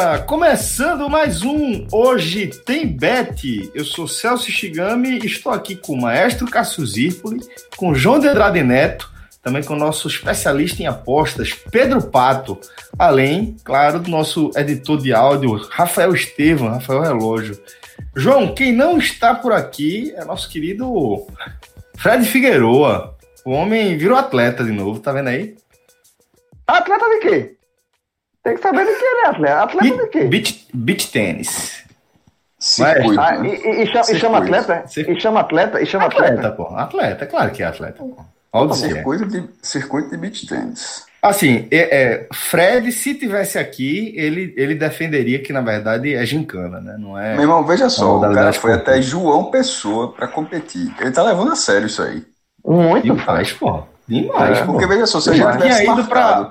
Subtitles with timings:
[0.00, 0.18] Galera!
[0.20, 3.70] Começando mais um Hoje Tem Bet.
[3.74, 7.40] Eu sou Celso Shigami estou aqui com o maestro Cássio Zirpoli,
[7.76, 12.58] com João de Andrade Neto, também com o nosso especialista em apostas, Pedro Pato,
[12.98, 17.60] além, claro, do nosso editor de áudio, Rafael Estevam, Rafael Relógio.
[18.16, 21.26] João, quem não está por aqui é nosso querido
[21.98, 23.18] Fred Figueroa.
[23.44, 25.56] O homem virou atleta de novo, tá vendo aí?
[26.66, 27.59] Atleta de quê?
[28.42, 29.62] Tem que saber de que ele é atleta.
[29.62, 30.24] Atleta de quê?
[30.24, 31.84] Beach, beach tênis.
[32.58, 33.48] Circuito, Ah, né?
[33.48, 34.86] e, e- e chama, e chama atleta?
[34.86, 35.18] Circuito.
[35.18, 35.80] E chama atleta?
[35.80, 36.52] E chama Atleta, atleta?
[36.52, 36.64] pô.
[36.76, 38.02] Atleta, claro que é atleta.
[38.02, 38.16] Pô.
[38.52, 38.72] É.
[38.74, 41.04] Circuito de, circuito de beach tennis.
[41.22, 46.80] Assim, é, é, Fred, se tivesse aqui, ele, ele defenderia que, na verdade, é gincana,
[46.80, 46.96] né?
[46.98, 47.34] Não é.
[47.34, 50.92] Meu irmão, veja só, o cara foi até João Pessoa pra competir.
[50.98, 52.24] Ele tá levando a sério isso aí.
[52.64, 53.04] Muito.
[53.04, 53.84] Demais, pô.
[54.10, 54.64] Demais, É.
[54.64, 56.44] Porque veja só, se a Já gente tivesse ido pra,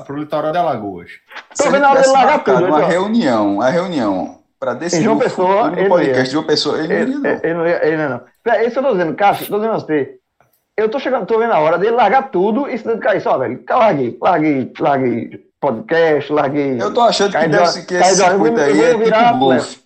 [0.00, 1.10] pro litoral de Alagoas.
[1.56, 2.88] Tô a vendo a hora dele largar tudo, uma então.
[2.88, 6.88] reunião, a reunião pra decidir João o Pessoa, futuro ele podcast de João Pessoa, ele
[6.88, 7.30] não Ele, não.
[7.30, 8.20] ele, não ia, ele não.
[8.44, 10.14] Pera, isso eu tô dizendo, Cássio, tô dizendo a você.
[10.76, 13.28] Eu tô chegando, tô vendo a hora dele largar tudo e se dedicar a isso,
[13.28, 13.60] ó, velho.
[13.68, 16.80] Larguei, larguei, larguei podcast, larguei.
[16.80, 19.80] Eu tô achando que, deve de- ser que esse de- circuito aí é tipo golfe.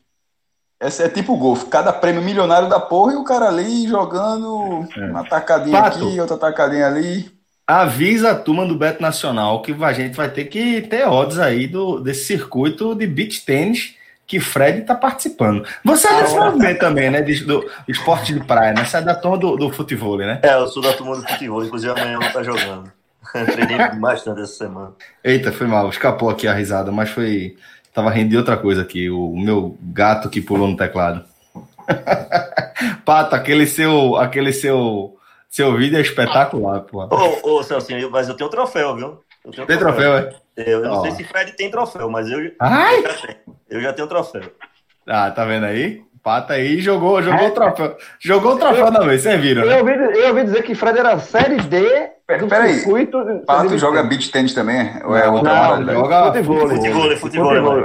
[0.82, 1.66] Esse é tipo golfe.
[1.66, 6.04] Cada prêmio milionário da porra e o cara ali jogando uma tacadinha Pato.
[6.08, 7.30] aqui, outra tacadinha ali.
[7.66, 11.68] Avisa a turma do Beto Nacional que a gente vai ter que ter odds aí
[11.68, 13.94] do, desse circuito de beach tênis
[14.26, 15.64] que Fred tá participando.
[15.84, 17.20] Você é desse movimento também, né?
[17.22, 18.84] de- do esporte de praia, né?
[18.84, 20.40] Você é da turma do, do futebol, né?
[20.42, 22.90] É, eu sou da turma do futebol, inclusive amanhã eu vou estar jogando.
[23.52, 24.92] Treinei bastante essa semana.
[25.22, 27.56] Eita, foi mal, escapou aqui a risada, mas foi.
[27.92, 31.24] Tava rindo de outra coisa aqui, o meu gato que pulou no teclado.
[33.04, 35.16] Pato, aquele seu, aquele seu,
[35.48, 37.04] seu vídeo é espetacular, pô.
[37.04, 39.20] Ô, ô Celcinho, mas eu tenho troféu, viu?
[39.50, 40.34] Tenho Tem troféu, é?
[40.56, 43.38] Eu, eu não sei se Fred tem troféu, mas eu, eu já tenho.
[43.68, 44.52] Eu já tenho troféu.
[45.06, 46.02] Ah, tá vendo aí?
[46.22, 47.96] Pato aí jogou, jogou o troféu.
[48.20, 49.74] Jogou o troféu na vez, vocês viram, né?
[49.74, 52.10] Eu ouvi, eu ouvi dizer que Fred era série D
[52.48, 53.18] Peraí, circuito.
[53.46, 54.88] Pato de- joga beach tennis também?
[55.04, 55.98] Ou é Não, outra não, modalidade?
[55.98, 57.84] joga Futebol, Futebol, futebol, Futebol,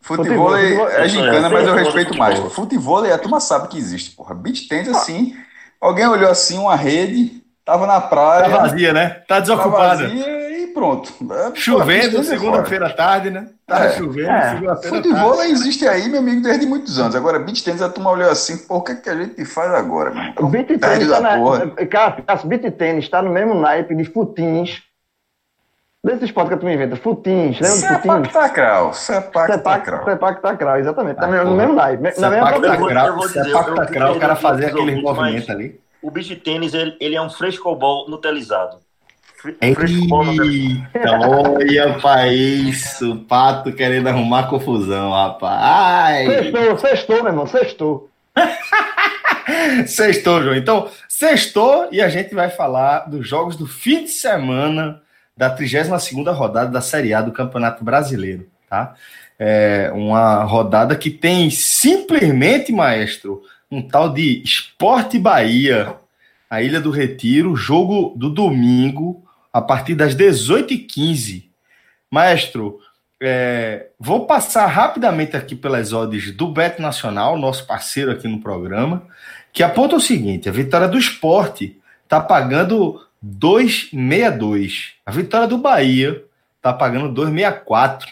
[0.00, 1.08] Futebol, é futebol.
[1.08, 2.38] gincana, É, mas eu respeito mais.
[2.52, 4.34] Futebol, a turma sabe que existe, porra.
[4.34, 5.34] Beach tennis, assim,
[5.80, 9.08] alguém olhou assim, uma rede, tava na praia, Tá vazia, né?
[9.08, 10.02] Tá tá desocupada.
[10.08, 10.43] vazia e
[10.74, 11.12] pronto.
[11.32, 13.48] É, Chovendo é segunda-feira à tarde, né?
[13.66, 13.90] Tá É.
[13.92, 14.50] chovendo É.
[14.50, 15.52] segunda-feira Futebol tarde.
[15.52, 17.14] existe aí, meu amigo, desde muitos anos.
[17.14, 19.72] Agora, beach tennis, a turma olhou assim, pô, o que, é que a gente faz
[19.72, 20.34] agora, irmão?
[20.40, 21.66] O beat tênis da tá na, porra.
[21.86, 24.82] cara, beat tênis tá no mesmo naipe de futins.
[26.04, 28.32] Desse esporte que tu me inventa, futins, lembra Sepac futins?
[28.34, 30.04] Tacral, Sepac Tacral.
[30.04, 31.16] Sepac Tacral, exatamente.
[31.16, 32.52] Tá Ah, no mesmo naipe, na mesma
[33.26, 34.36] dizer, Sepac Tacral, o cara eu-
[34.68, 35.80] aquele movimento ali.
[36.02, 38.76] O beach tênis, ele, ele é um frescobol nutelizado.
[39.60, 46.26] Eita, olha pra isso, pato querendo arrumar confusão, rapaz.
[46.26, 48.10] Sextou, sextou, meu irmão, sextou.
[49.86, 50.56] sextou, João.
[50.56, 55.02] Então, sextou e a gente vai falar dos jogos do fim de semana
[55.36, 58.94] da 32ª rodada da Série A do Campeonato Brasileiro, tá?
[59.38, 65.96] É uma rodada que tem simplesmente, maestro, um tal de Esporte Bahia,
[66.48, 69.22] a Ilha do Retiro, jogo do domingo,
[69.54, 71.44] a partir das 18h15.
[72.10, 72.80] Maestro,
[73.22, 79.06] é, vou passar rapidamente aqui pelas odds do Beto Nacional, nosso parceiro aqui no programa,
[79.52, 84.94] que aponta o seguinte: a vitória do esporte está pagando 2,62.
[85.06, 86.24] A vitória do Bahia
[86.56, 88.08] está pagando 2,64.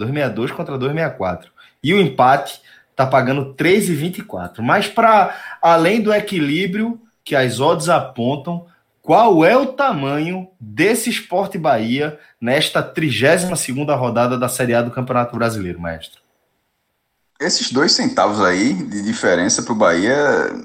[0.00, 1.48] 2,62 contra 2,64.
[1.84, 4.62] E o empate está pagando 3,24.
[4.62, 8.66] Mas para além do equilíbrio que as odds apontam,
[9.02, 15.36] qual é o tamanho desse Esporte Bahia nesta 32ª rodada da Série A do Campeonato
[15.36, 16.20] Brasileiro, maestro?
[17.40, 20.14] esses dois centavos aí de diferença para o Bahia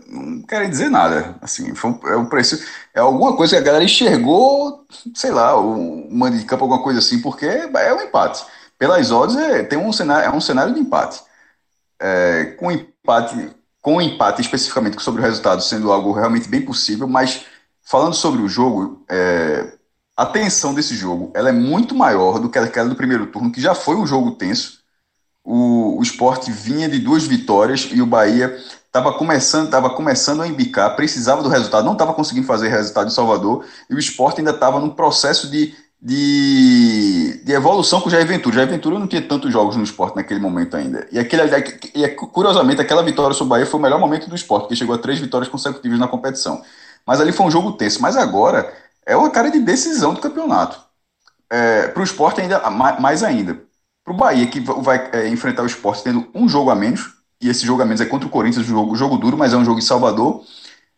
[0.07, 1.35] não querem dizer nada.
[1.41, 2.61] Assim, foi, é o preço,
[2.93, 4.85] é alguma coisa que a galera enxergou,
[5.15, 8.45] sei lá, o mando de campo, alguma coisa assim, porque é um empate.
[8.77, 11.23] Pelas odds é, tem um cenário, é um cenário de empate.
[11.97, 13.51] É, com empate,
[13.81, 17.45] com empate especificamente sobre o resultado sendo algo realmente bem possível, mas
[17.85, 19.73] falando sobre o jogo, é,
[20.17, 23.61] a tensão desse jogo ela é muito maior do que aquela do primeiro turno, que
[23.61, 24.83] já foi um jogo tenso
[25.45, 30.47] o, o esporte vinha de duas vitórias e o Bahia estava começando, tava começando a
[30.47, 34.51] embicar, precisava do resultado, não estava conseguindo fazer resultado em Salvador, e o esporte ainda
[34.51, 38.55] estava num processo de, de, de, evolução com o Jair Ventura.
[38.55, 41.05] Jair Ventura não tinha tantos jogos no esporte naquele momento ainda.
[41.11, 41.43] E, aquele,
[41.93, 44.95] e curiosamente, aquela vitória sobre o Bahia foi o melhor momento do esporte, que chegou
[44.95, 46.63] a três vitórias consecutivas na competição.
[47.05, 48.01] Mas ali foi um jogo tenso.
[48.01, 48.73] Mas agora
[49.05, 50.79] é uma cara de decisão do campeonato.
[51.49, 53.61] É, Para o esporte ainda mais ainda.
[54.03, 57.49] Para o Bahia, que vai é, enfrentar o esporte tendo um jogo a menos, e
[57.49, 59.79] esse jogo a menos é contra o Corinthians, jogo, jogo duro, mas é um jogo
[59.79, 60.43] em Salvador.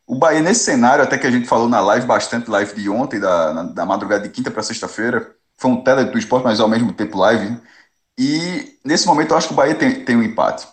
[0.05, 3.19] O Bahia, nesse cenário, até que a gente falou na live, bastante live de ontem,
[3.19, 6.67] da, na, da madrugada de quinta para sexta-feira, foi um tele do esporte, mas ao
[6.69, 7.57] mesmo tempo live.
[8.17, 10.67] E nesse momento eu acho que o Bahia tem, tem um empate.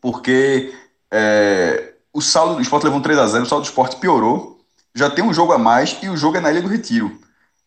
[0.00, 0.74] Porque
[1.10, 4.60] é, o saldo do esporte levou um 3 a 0 o saldo do esporte piorou,
[4.94, 7.18] já tem um jogo a mais e o jogo é na Ilha do Retiro.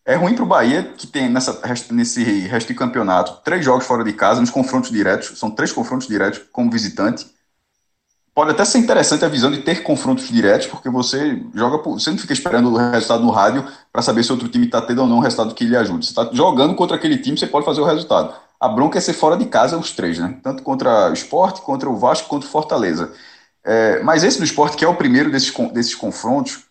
[0.06, 1.60] É ruim para o Bahia, que tem nessa,
[1.92, 6.08] nesse resto de campeonato três jogos fora de casa, nos confrontos diretos, são três confrontos
[6.08, 7.26] diretos como visitante.
[8.36, 12.18] Pode até ser interessante a visão de ter confrontos diretos, porque você joga você não
[12.18, 15.18] fica esperando o resultado no rádio para saber se outro time está tendo ou não
[15.18, 16.06] um resultado que lhe ajude.
[16.06, 18.36] Você está jogando contra aquele time, você pode fazer o resultado.
[18.60, 20.38] A bronca é ser fora de casa os três, né?
[20.44, 23.12] Tanto contra o Sport, contra o Vasco, contra o Fortaleza.
[23.66, 26.66] É, mas esse do Sport, que é o primeiro desses, desses confrontos,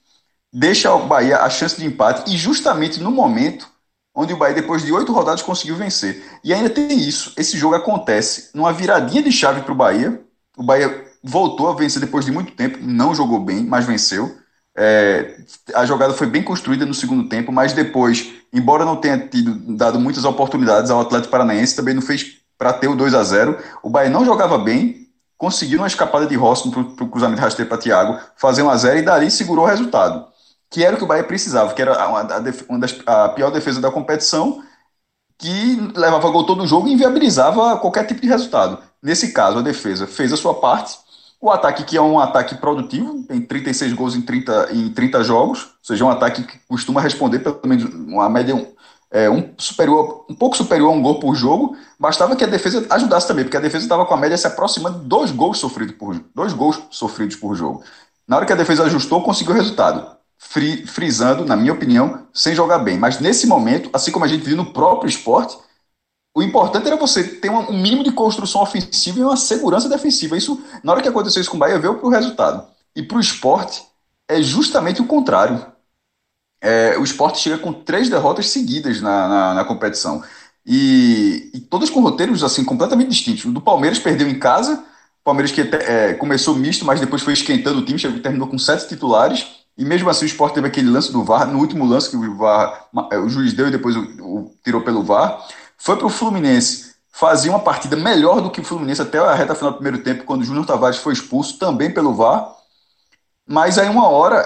[0.53, 3.69] deixa ao Bahia a chance de empate e justamente no momento
[4.15, 6.23] onde o Bahia, depois de oito rodadas, conseguiu vencer.
[6.45, 10.21] E ainda tem isso: esse jogo acontece numa viradinha de chave para o Bahia.
[10.57, 14.37] O Bahia voltou a vencer depois de muito tempo, não jogou bem, mas venceu.
[14.77, 15.37] É,
[15.75, 19.99] a jogada foi bem construída no segundo tempo, mas depois, embora não tenha tido dado
[20.01, 23.91] muitas oportunidades ao Atlético Paranaense, também não fez para ter o 2 a 0 O
[23.91, 25.04] Bahia não jogava bem,
[25.37, 28.99] conseguiu uma escapada de Rossi para o cruzamento rasteiro para Thiago, fazer 1 a 0
[28.99, 30.35] e dali segurou o resultado
[30.75, 32.23] que era o que o Bahia precisava, que era uma,
[32.69, 34.61] uma das, a pior defesa da competição,
[35.39, 38.79] que levava gol todo o jogo e inviabilizava qualquer tipo de resultado.
[39.01, 40.99] Nesse caso, a defesa fez a sua parte,
[41.41, 45.63] o ataque, que é um ataque produtivo, tem 36 gols em 30, em 30 jogos,
[45.63, 48.55] ou seja, um ataque que costuma responder pelo menos uma média
[49.15, 52.85] é, um, superior, um pouco superior a um gol por jogo, bastava que a defesa
[52.91, 55.95] ajudasse também, porque a defesa estava com a média se aproximando de dois gols sofridos
[55.95, 57.85] por, dois gols sofridos por jogo.
[58.27, 62.57] Na hora que a defesa ajustou, conseguiu o resultado fri, frisando, na minha opinião, sem
[62.57, 62.99] jogar bem.
[62.99, 65.57] Mas nesse momento, assim como a gente viu no próprio esporte,
[66.37, 70.37] o importante era você ter um mínimo de construção ofensiva e uma segurança defensiva.
[70.37, 72.67] Isso, na hora que aconteceu isso com o Bahia, veio para o resultado.
[72.97, 73.85] E para o esporte,
[74.29, 75.65] é justamente o contrário.
[76.65, 80.25] É, o esporte chega com três derrotas seguidas na, na, na competição.
[80.65, 83.45] E, e, todas com roteiros assim completamente distintos.
[83.45, 87.35] O do Palmeiras perdeu em casa, o Palmeiras que é, começou misto, mas depois foi
[87.35, 89.47] esquentando o time, chegou, terminou com sete titulares.
[89.77, 92.35] E mesmo assim o Sport teve aquele lance do VAR, no último lance que o
[92.35, 95.47] VAR, é, o juiz deu e depois o, o tirou pelo VAR,
[95.77, 99.55] foi para o Fluminense fazer uma partida melhor do que o Fluminense até a reta
[99.55, 102.55] final do primeiro tempo, quando o Júnior Tavares foi expulso, também pelo VAR.
[103.47, 104.43] Mas aí uma hora,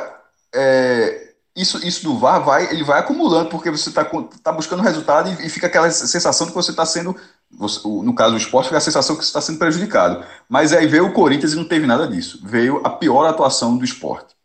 [0.52, 1.27] é,
[1.60, 4.04] isso, isso do VAR vai, ele vai acumulando, porque você está
[4.42, 7.16] tá buscando resultado e, e, fica aquela sensação de que você está sendo,
[7.50, 10.24] você, no caso do esporte, fica a sensação que você está sendo prejudicado.
[10.48, 12.40] Mas aí veio o Corinthians e não teve nada disso.
[12.44, 14.36] Veio a pior atuação do esporte.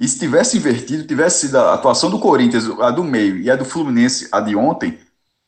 [0.00, 3.56] E se tivesse invertido, tivesse sido a atuação do Corinthians, a do meio e a
[3.56, 4.98] do Fluminense, a de ontem,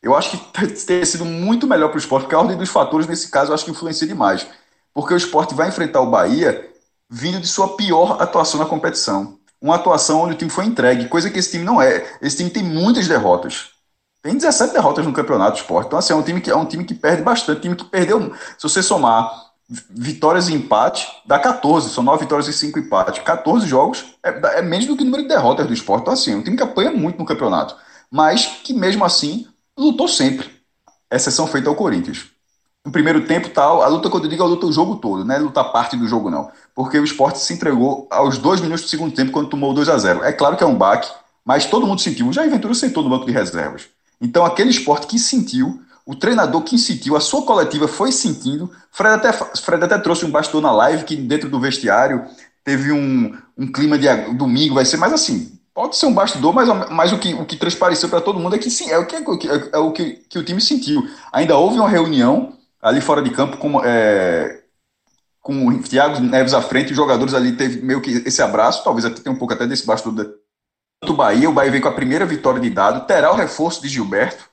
[0.01, 3.07] eu acho que teria sido muito melhor para o esporte, porque a ordem dos fatores,
[3.07, 4.47] nesse caso, eu acho que influencia demais.
[4.93, 6.69] Porque o esporte vai enfrentar o Bahia
[7.09, 9.39] vindo de sua pior atuação na competição.
[9.61, 12.05] Uma atuação onde o time foi entregue, coisa que esse time não é.
[12.21, 13.71] Esse time tem muitas derrotas.
[14.21, 15.87] Tem 17 derrotas no campeonato esporte.
[15.87, 17.61] Então, assim, é um time que, é um time que perde bastante.
[17.61, 19.47] time que perdeu, se você somar
[19.89, 23.21] vitórias e empate, dá 14, são 9 vitórias e 5 empates.
[23.23, 26.01] 14 jogos é, é, menos do que o número de derrotas do esporte.
[26.01, 27.75] Então, assim, é um time que apanha muito no campeonato,
[28.11, 29.47] mas que mesmo assim
[29.77, 30.49] lutou sempre.
[31.11, 32.36] Exceção feita ao Corinthians.
[32.87, 35.35] No primeiro tempo, tal, a luta, quando eu digo, a luta o jogo todo, não
[35.35, 36.49] é lutar parte do jogo, não.
[36.73, 39.97] Porque o esporte se entregou aos dois minutos do segundo tempo, quando tomou 2 a
[39.97, 41.11] 0 É claro que é um baque,
[41.43, 42.31] mas todo mundo sentiu.
[42.31, 43.89] Já Ventura sentou no banco de reservas.
[44.21, 48.71] Então, aquele esporte que sentiu o treinador que sentiu, a sua coletiva foi sentindo.
[48.89, 52.23] Fred até, Fred até trouxe um bastidor na live que dentro do vestiário
[52.63, 55.59] teve um, um clima de domingo, vai ser mais assim.
[55.73, 58.57] Pode ser um bastidor, mas, mas o, que, o que transpareceu para todo mundo é
[58.57, 61.05] que sim, é o, que, é, é o que, que o time sentiu.
[61.33, 64.63] Ainda houve uma reunião ali fora de campo com, é,
[65.41, 69.05] com o Thiago Neves à frente, os jogadores ali teve meio que esse abraço, talvez
[69.05, 70.35] até tenha um pouco até desse bastidor
[71.03, 71.49] do Bahia.
[71.49, 74.49] O Bahia vem com a primeira vitória de dado, terá o reforço de Gilberto,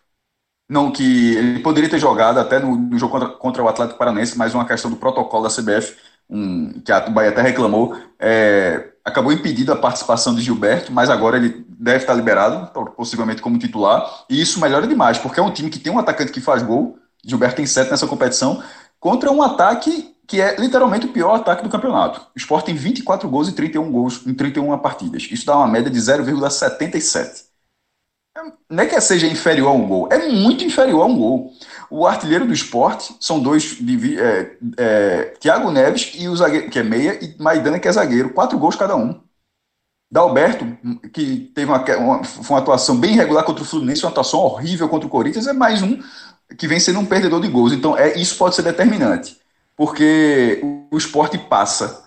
[0.69, 4.38] não que ele poderia ter jogado até no, no jogo contra, contra, o Atlético Paranense,
[4.38, 5.97] mas uma questão do protocolo da CBF,
[6.28, 11.37] um, que a Bahia até reclamou, é, acabou impedindo a participação de Gilberto, mas agora
[11.37, 15.69] ele deve estar liberado, possivelmente como titular, e isso melhora demais, porque é um time
[15.69, 18.62] que tem um atacante que faz gol, Gilberto tem sete nessa competição,
[19.00, 22.21] contra um ataque que é literalmente o pior ataque do campeonato.
[22.35, 25.28] O Sport tem 24 gols e 31 gols em 31 partidas.
[25.31, 27.45] Isso dá uma média de 0,77.
[28.69, 31.52] Não é que seja inferior a um gol, é muito inferior a um gol.
[31.88, 33.78] O artilheiro do esporte são dois,
[34.19, 38.31] é, é, Thiago Neves e o zagueiro, que é meia, e Maidana, que é zagueiro.
[38.31, 39.21] Quatro gols cada um.
[40.11, 40.64] Dalberto,
[41.12, 45.07] que teve uma, uma, uma atuação bem irregular contra o Fluminense, uma atuação horrível contra
[45.07, 46.00] o Corinthians, é mais um
[46.59, 47.73] que vem sendo um perdedor de gols.
[47.73, 49.43] Então, é, isso pode ser determinante
[49.77, 50.61] porque
[50.91, 52.05] o esporte passa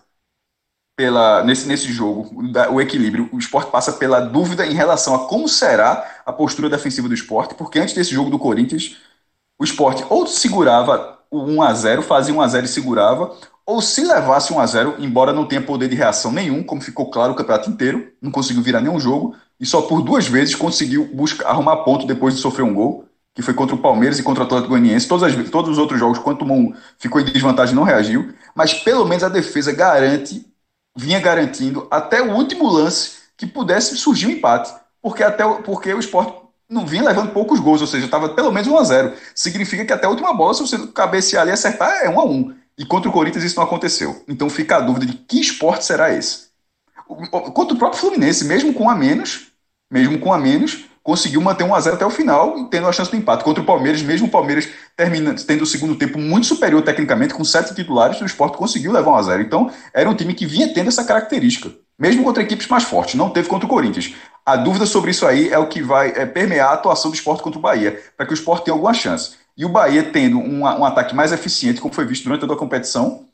[0.96, 2.32] pela nesse, nesse jogo,
[2.72, 7.08] o equilíbrio, o esporte passa pela dúvida em relação a como será a postura defensiva
[7.08, 8.98] do esporte, porque antes desse jogo do Corinthians,
[9.60, 13.79] o esporte ou segurava o 1 a 0 fazia 1 a 0 e segurava, ou
[13.79, 17.34] se levasse 1 a 0 embora não tenha poder de reação nenhum, como ficou claro
[17.34, 21.48] o campeonato inteiro, não conseguiu virar nenhum jogo, e só por duas vezes conseguiu buscar,
[21.48, 23.06] arrumar ponto depois de sofrer um gol
[23.38, 25.08] que foi contra o Palmeiras e contra o Atlético Goianiense.
[25.08, 28.34] Todas as, todos os outros jogos, quando tomou um, ficou em desvantagem, não reagiu.
[28.56, 30.44] Mas pelo menos a defesa garante,
[30.98, 34.74] vinha garantindo até o último lance que pudesse surgir um empate.
[35.00, 36.34] Porque, até, porque o esporte
[36.67, 39.94] não vinha levando poucos gols, ou seja, estava pelo menos 1 a 0 Significa que
[39.94, 42.86] até a última bola, se você cabecear ali e acertar, é 1 a 1 E
[42.88, 44.24] contra o Corinthians isso não aconteceu.
[44.27, 46.48] Então fica a dúvida de que esporte será esse.
[47.06, 49.51] Contra o próprio Fluminense, mesmo com a menos,
[49.91, 53.09] mesmo com a menos, conseguiu manter 1 a 0 até o final, tendo a chance
[53.09, 53.41] do empate.
[53.41, 57.45] Contra o Palmeiras, mesmo o Palmeiras terminando, tendo o segundo tempo muito superior tecnicamente, com
[57.45, 60.73] sete titulares, o Sport conseguiu levar 1 a 0 Então, era um time que vinha
[60.73, 63.15] tendo essa característica, mesmo contra equipes mais fortes.
[63.15, 64.13] Não teve contra o Corinthians.
[64.45, 67.39] A dúvida sobre isso aí é o que vai é, permear a atuação do Sport
[67.39, 69.37] contra o Bahia, para que o Sport tenha alguma chance.
[69.55, 72.57] E o Bahia tendo um, um ataque mais eficiente, como foi visto durante toda a
[72.57, 73.27] competição,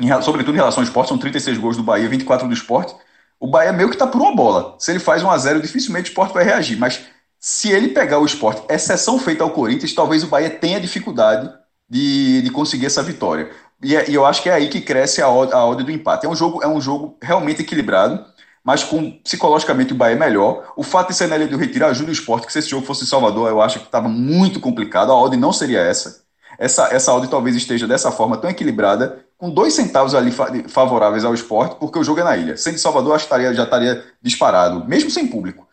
[0.00, 2.92] em, sobretudo em relação ao Sport, são 36 gols do Bahia, 24 do Sport
[3.40, 4.74] o Bahia meio que está por uma bola.
[4.78, 6.78] Se ele faz 1 a 0 dificilmente o esporte vai reagir.
[6.78, 7.00] Mas
[7.38, 11.52] se ele pegar o esporte, exceção feita ao Corinthians, talvez o Bahia tenha dificuldade
[11.88, 13.50] de, de conseguir essa vitória.
[13.82, 16.26] E, é, e, eu acho que é aí que cresce a, ordem do empate.
[16.26, 18.24] É um jogo, é um jogo realmente equilibrado,
[18.64, 20.72] mas com psicologicamente o Bahia é melhor.
[20.76, 22.86] O fato de ser na Ilha do Retiro ajuda o esporte, que se esse jogo
[22.86, 25.12] fosse em Salvador, eu acho que estava muito complicado.
[25.12, 26.26] A ordem não seria essa.
[26.58, 30.32] Essa, essa ordem talvez esteja dessa forma tão equilibrada com dois centavos ali
[30.68, 32.54] favoráveis ao esporte, porque o jogo é na ilha.
[32.54, 35.66] De Salvador, acho que já estaria disparado, mesmo sem público.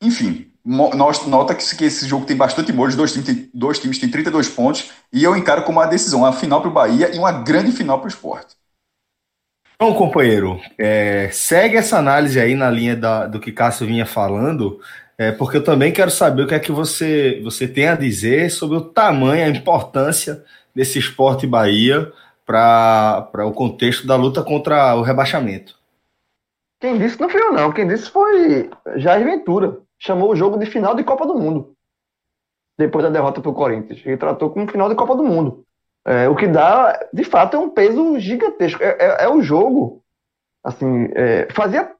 [0.00, 4.48] Enfim, nota que, esse jogo tem bastante molho, dois times, têm, dois times têm 32
[4.48, 7.72] pontos, e eu encaro como uma decisão, uma final para o Bahia e uma grande
[7.72, 8.54] final para o esporte.
[9.78, 14.80] Bom, companheiro, é, segue essa análise aí na linha da, do que Cássio vinha falando,
[15.18, 18.50] é, porque eu também quero saber o que é que você, você tem a dizer
[18.50, 20.42] sobre o tamanho, a importância
[20.74, 22.10] desse esporte Bahia
[22.46, 25.76] para o contexto da luta contra o rebaixamento.
[26.80, 27.72] Quem disse não foi eu, não.
[27.72, 29.80] Quem disse foi Jair Ventura.
[29.98, 31.74] Chamou o jogo de final de Copa do Mundo.
[32.78, 34.00] Depois da derrota para o Corinthians.
[34.04, 35.64] Ele tratou como final de Copa do Mundo.
[36.04, 38.80] É, o que dá, de fato, é um peso gigantesco.
[38.82, 40.02] É, é, é o jogo.
[40.62, 41.90] Assim, é, fazia.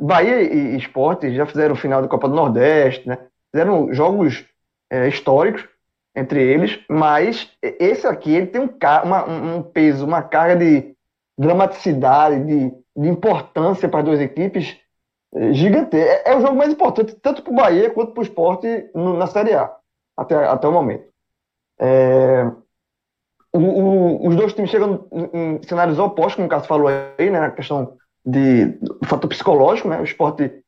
[0.00, 3.18] Bahia e Esporte já fizeram final de Copa do Nordeste, né?
[3.52, 4.44] Fizeram jogos
[4.90, 5.68] é, históricos
[6.14, 8.70] entre eles, mas esse aqui ele tem um,
[9.04, 10.94] uma, um peso, uma carga de
[11.38, 14.78] dramaticidade, de, de importância para as duas equipes
[15.34, 15.96] eh, gigante.
[15.96, 19.16] É, é, o jogo mais importante, tanto para o Bahia quanto para o esporte no,
[19.16, 19.74] na Série A,
[20.16, 21.04] até, até o momento.
[21.80, 22.44] É,
[23.52, 27.40] o, o, os dois times chegam em, cenários opostos, como o Cássio falou aí, né,
[27.40, 29.88] na questão de, do fator psicológico.
[29.88, 30.62] Né, o esporte,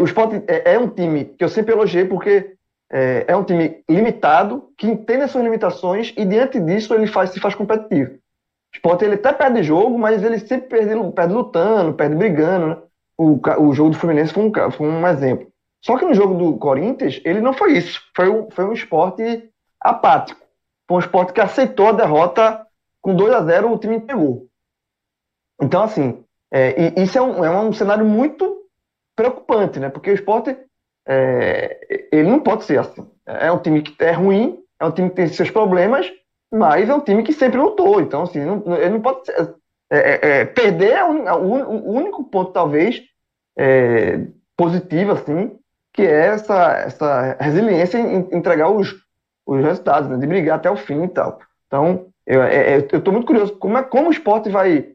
[0.00, 2.51] o esporte é, é um time que eu sempre elogiei porque
[2.92, 7.30] é, é, um time limitado, que entende as suas limitações e diante disso ele faz,
[7.30, 8.12] se faz competitivo.
[8.12, 12.66] O Sport ele até perde jogo, mas ele sempre perde, perde lutando, perde brigando.
[12.66, 12.76] Né?
[13.16, 15.50] O, o jogo do Fluminense foi um, foi um exemplo.
[15.82, 18.00] Só que no jogo do Corinthians, ele não foi isso.
[18.14, 20.40] Foi um, foi um esporte apático.
[20.86, 22.66] Foi um esporte que aceitou a derrota
[23.00, 24.46] com 2 a 0 o time pegou.
[25.60, 26.22] Então, assim,
[26.52, 28.66] é, isso é um, é um cenário muito
[29.16, 29.88] preocupante, né?
[29.88, 30.56] Porque o esporte
[31.06, 33.06] é, ele não pode ser assim.
[33.26, 36.10] É um time que é ruim, é um time que tem seus problemas,
[36.52, 38.00] mas é um time que sempre lutou.
[38.00, 39.54] Então, assim, não, ele não pode ser.
[39.90, 43.02] É, é, é perder é o, o, único ponto, talvez,
[43.58, 44.20] é,
[44.56, 45.58] positivo, assim,
[45.92, 48.94] que é essa, essa resiliência em entregar os,
[49.46, 51.38] os resultados, né, de brigar até o fim e tal.
[51.66, 54.92] Então, Eu é, estou muito curioso como, é, como o esporte vai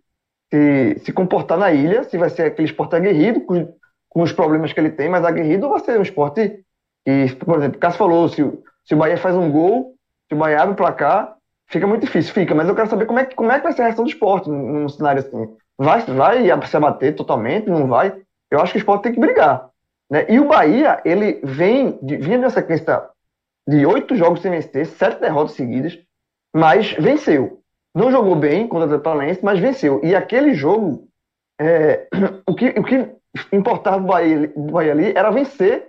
[0.51, 3.71] se, se comportar na ilha, se vai ser aquele esporte aguerrido, com,
[4.17, 6.65] com os problemas que ele tem, mas aguerrido vai ser um esporte
[7.05, 8.37] que, por exemplo, o Cássio falou, se,
[8.83, 9.93] se o Bahia faz um gol,
[10.27, 11.35] se o Bahia abre o placar,
[11.69, 13.83] fica muito difícil, fica, mas eu quero saber como é, como é que vai ser
[13.83, 15.55] a reação do esporte num, cenário assim.
[15.77, 18.19] Vai, vai se abater totalmente, não vai?
[18.49, 19.69] Eu acho que o esporte tem que brigar.
[20.09, 20.25] Né?
[20.27, 23.07] E o Bahia, ele vem, vinha nessa sequência
[23.69, 25.95] de oito jogos sem vencer, sete derrotas seguidas,
[26.55, 27.61] mas venceu.
[27.93, 30.01] Não jogou bem contra o Atlético mas venceu.
[30.03, 31.07] E aquele jogo,
[31.61, 32.07] é,
[32.49, 33.16] o, que, o que
[33.51, 35.87] importava o Bahia, Bahia ali era vencer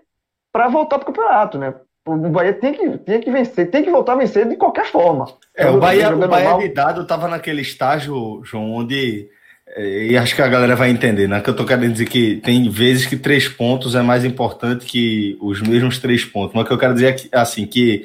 [0.53, 1.75] para voltar para o campeonato, né?
[2.07, 5.27] O Bahia tem que, tem que vencer, tem que voltar a vencer de qualquer forma.
[5.55, 9.29] É, o Bahia, o Bahia de dado estava naquele estágio, João, onde
[9.77, 11.41] é, e acho que a galera vai entender, né?
[11.41, 15.37] Que eu tô querendo dizer que tem vezes que três pontos é mais importante que
[15.41, 16.55] os mesmos três pontos.
[16.55, 18.05] Mas o que eu quero dizer é assim, que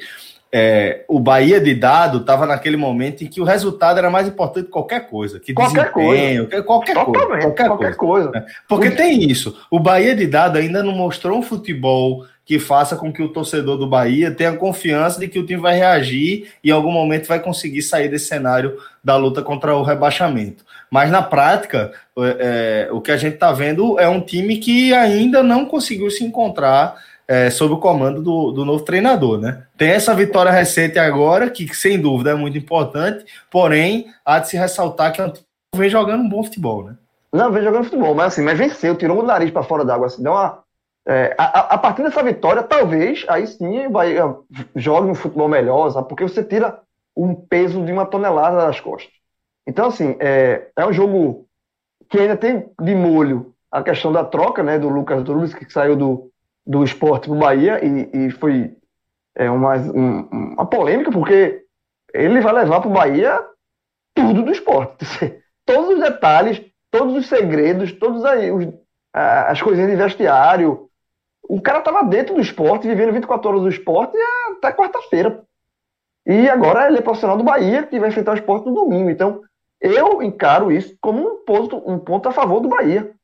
[0.56, 4.66] é, o Bahia de dado estava naquele momento em que o resultado era mais importante
[4.66, 5.40] que qualquer coisa.
[5.40, 6.62] Que qualquer coisa.
[6.62, 7.40] Qualquer coisa.
[7.40, 8.30] Qualquer, qualquer coisa.
[8.30, 8.46] coisa.
[8.68, 8.94] Porque o...
[8.94, 9.58] tem isso.
[9.68, 13.76] O Bahia de dado ainda não mostrou um futebol que faça com que o torcedor
[13.76, 17.40] do Bahia tenha confiança de que o time vai reagir e em algum momento vai
[17.40, 20.64] conseguir sair desse cenário da luta contra o rebaixamento.
[20.88, 24.94] Mas na prática, é, é o que a gente está vendo é um time que
[24.94, 26.94] ainda não conseguiu se encontrar
[27.26, 29.64] é, sob o comando do, do novo treinador, né?
[29.76, 34.56] Tem essa vitória recente agora, que sem dúvida é muito importante, porém, há de se
[34.56, 35.32] ressaltar que o
[35.74, 36.96] vem jogando um bom futebol, né?
[37.32, 40.22] Não, vem jogando futebol, mas assim, mas venceu, tirou o nariz para fora d'água, assim,
[40.22, 40.62] deu uma.
[41.06, 44.14] É, a, a, partir dessa vitória, talvez, aí sim vai
[44.74, 46.08] jogue um futebol melhor, sabe?
[46.08, 46.80] Porque você tira
[47.16, 49.12] um peso de uma tonelada das costas.
[49.66, 51.46] Então, assim, é, é um jogo
[52.08, 55.96] que ainda tem de molho a questão da troca, né, do Lucas Drubis, que saiu
[55.96, 56.30] do,
[56.66, 58.76] do esporte para o Bahia e, e foi
[59.34, 60.20] é, uma, um,
[60.54, 61.62] uma polêmica, porque
[62.12, 63.44] ele vai levar para o Bahia
[64.14, 65.04] tudo do esporte.
[65.66, 68.22] Todos os detalhes, todos os segredos, todas
[69.14, 70.90] as coisinhas de vestiário.
[71.42, 74.14] O cara estava dentro do esporte, vivendo 24 horas do esporte
[74.58, 75.42] até quarta-feira.
[76.26, 79.08] E agora ele é profissional do Bahia, que vai enfrentar o esporte no domingo.
[79.08, 79.42] Então,
[79.80, 83.14] eu encaro isso como um ponto, um ponto a favor do Bahia.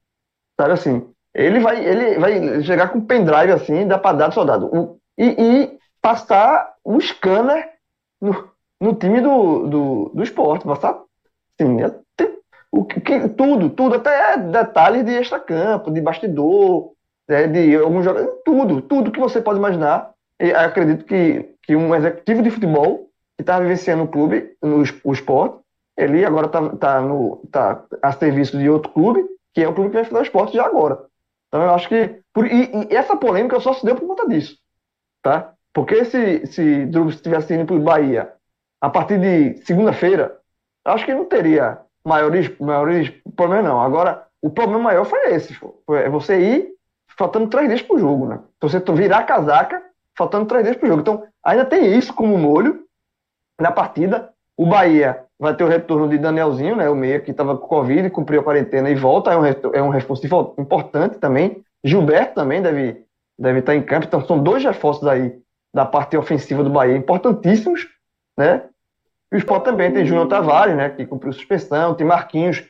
[0.59, 1.15] Sabe assim?
[1.35, 4.99] Ele vai, ele vai chegar com um pendrive assim, da para dar do soldado.
[5.17, 7.69] E, e, passar um scanner
[8.21, 8.49] no,
[8.81, 10.65] no time do, do, do esporte.
[10.65, 11.01] Passar
[11.59, 11.93] assim, é,
[12.73, 16.93] o que, tudo, tudo, até detalhes de extra-campo, de bastidor,
[17.29, 20.13] né, de alguns jogadores, tudo, tudo que você pode imaginar.
[20.39, 25.13] E acredito que, que um executivo de futebol que está vivenciando o clube, no, o
[25.13, 25.59] esporte,
[25.97, 29.91] ele agora está tá no, tá a serviço de outro clube, que é o clube
[29.91, 31.10] que vai fazer o esporte já agora.
[31.51, 32.21] Então eu acho que.
[32.33, 34.57] Por, e, e, essa polêmica só se deu por conta disso.
[35.21, 35.53] Tá?
[35.75, 38.33] Porque se, se Drubs estivesse indo para o Bahia
[38.81, 40.39] a partir de segunda-feira,
[40.85, 43.81] acho que não teria maiores, maiores problemas, não.
[43.81, 46.69] Agora, o problema maior foi esse: foi você ir
[47.19, 48.27] faltando três dias para o jogo.
[48.27, 48.39] Né?
[48.61, 49.83] Você virar a casaca
[50.17, 51.01] faltando três dias para o jogo.
[51.01, 52.85] Então ainda tem isso como molho
[53.59, 54.33] na partida.
[54.57, 58.11] O Bahia vai ter o retorno de Danielzinho, né, o meia que estava com Covid,
[58.11, 60.27] cumpriu a quarentena e volta, é um, é um reforço
[60.59, 61.65] importante também.
[61.83, 63.03] Gilberto também deve,
[63.39, 65.41] deve estar em campo, então são dois reforços aí
[65.75, 67.89] da parte ofensiva do Bahia, importantíssimos,
[68.37, 68.65] né?
[69.33, 72.63] E o Sport também tem Júnior Tavares, né, que cumpriu suspensão, tem Marquinhos,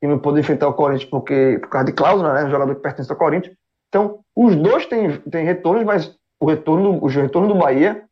[0.00, 3.10] que não pôde enfrentar o Corinthians porque, por causa de cláusula, né, jogador que pertence
[3.12, 3.54] ao Corinthians.
[3.88, 8.05] Então, os dois têm, têm retornos, mas o retorno, o retorno do Bahia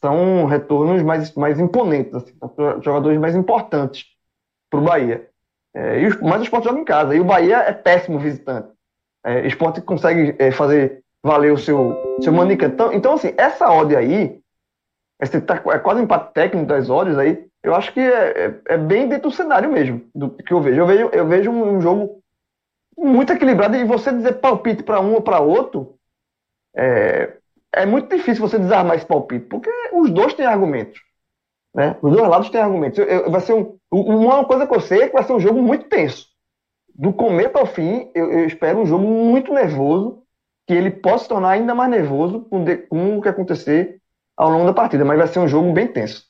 [0.00, 2.34] são retornos mais, mais imponentes, assim,
[2.82, 4.04] jogadores mais importantes
[4.70, 5.28] para o Bahia.
[5.74, 7.14] É, e mas o esporte joga em casa.
[7.14, 8.68] E o Bahia é péssimo visitante.
[9.24, 12.66] É, o esporte consegue é, fazer valer o seu, seu manica.
[12.66, 14.40] Então, então, assim, essa odd aí,
[15.20, 18.60] esse tá, é quase um empate técnico das odds aí, eu acho que é, é,
[18.74, 20.80] é, bem dentro do cenário mesmo, do que eu vejo.
[20.80, 22.22] Eu vejo, eu vejo um, jogo
[22.96, 25.98] muito equilibrado e você dizer palpite para um ou para outro,
[26.74, 27.36] é,
[27.78, 31.00] é muito difícil você desarmar esse palpite, porque os dois têm argumentos.
[31.74, 31.96] Né?
[32.02, 32.98] Os dois lados têm argumentos.
[32.98, 35.40] Eu, eu, vai ser um, uma coisa que eu sei é que vai ser um
[35.40, 36.26] jogo muito tenso.
[36.94, 40.22] Do começo ao fim, eu, eu espero um jogo muito nervoso,
[40.66, 44.00] que ele possa se tornar ainda mais nervoso com, de, com o que acontecer
[44.36, 46.26] ao longo da partida, mas vai ser um jogo bem tenso.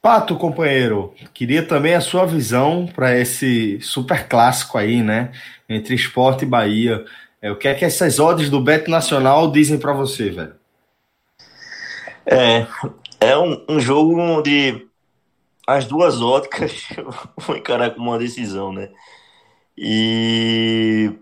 [0.00, 5.32] Pato, companheiro, queria também a sua visão para esse super clássico aí, né?
[5.68, 7.04] Entre esporte e Bahia.
[7.40, 10.56] É, o que é que essas odds do Bet Nacional dizem para você, velho?
[12.26, 12.66] É,
[13.20, 14.86] é um, um jogo onde
[15.66, 16.88] as duas óticas
[17.38, 18.90] vão encarar como uma decisão, né?
[19.76, 21.12] E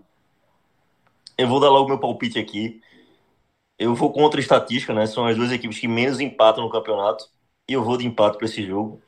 [1.37, 2.81] eu vou dar logo meu palpite aqui.
[3.77, 5.05] Eu vou contra a estatística, né?
[5.05, 7.25] São as duas equipes que menos empatam no campeonato.
[7.69, 9.01] E eu vou de empate para esse jogo.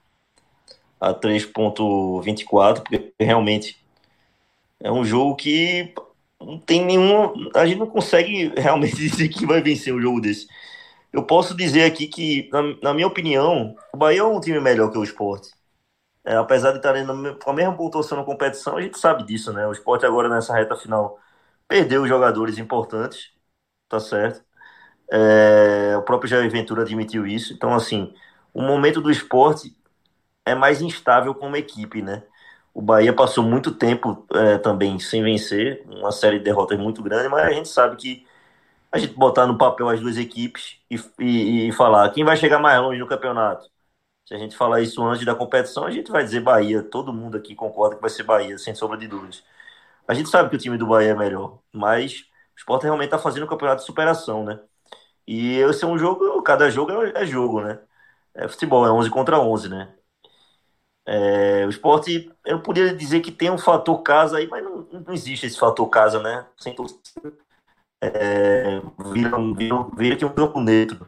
[1.02, 3.78] a 3.24, porque realmente
[4.80, 5.94] é um jogo que
[6.40, 7.50] não tem nenhum.
[7.56, 10.48] A gente não consegue realmente dizer que vai vencer um jogo desse.
[11.14, 14.92] Eu posso dizer aqui que, na, na minha opinião, o Bahia é um time melhor
[14.92, 15.50] que o Sport.
[16.26, 17.06] É, apesar de estarem
[17.40, 19.68] com a mesma pontuação na competição, a gente sabe disso, né?
[19.68, 21.20] O Sport agora nessa reta final
[21.68, 23.32] perdeu jogadores importantes,
[23.90, 24.44] tá certo?
[25.12, 27.54] É, o próprio Jair Ventura admitiu isso.
[27.54, 28.14] Então, assim,
[28.54, 29.76] o momento do esporte
[30.46, 32.24] é mais instável como equipe, né?
[32.74, 37.28] O Bahia passou muito tempo é, também sem vencer, uma série de derrotas muito grande,
[37.30, 38.26] mas a gente sabe que
[38.92, 42.60] a gente botar no papel as duas equipes e, e, e, falar quem vai chegar
[42.60, 43.70] mais longe no campeonato.
[44.26, 46.84] Se a gente falar isso antes da competição, a gente vai dizer Bahia.
[46.84, 49.44] Todo mundo aqui concorda que vai ser Bahia, sem sombra de dúvidas.
[50.08, 52.22] A gente sabe que o time do Bahia é melhor, mas
[52.56, 54.60] o Sport realmente está fazendo um campeonato de superação, né?
[55.28, 57.80] E esse é um jogo, cada jogo é, é jogo, né?
[58.34, 59.96] É futebol, é 11 contra 11, né?
[61.12, 65.12] É, o esporte, eu poderia dizer que tem um fator casa aí, mas não, não
[65.12, 66.46] existe esse fator casa, né?
[66.56, 67.34] Sem torcida.
[68.00, 68.80] É,
[69.12, 71.08] vira, aqui um campo neutro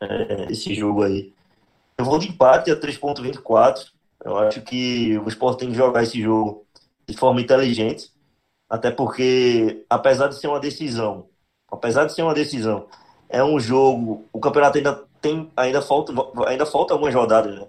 [0.00, 1.34] é, esse jogo aí.
[1.98, 3.90] Eu vou de empate a 3.24.
[4.24, 6.64] Eu acho que o esporte tem que jogar esse jogo
[7.04, 8.08] de forma inteligente.
[8.70, 11.28] Até porque, apesar de ser uma decisão,
[11.68, 12.86] apesar de ser uma decisão,
[13.28, 14.24] é um jogo.
[14.32, 15.50] O campeonato ainda tem.
[15.56, 16.12] Ainda falta,
[16.46, 17.66] ainda falta algumas rodadas, né?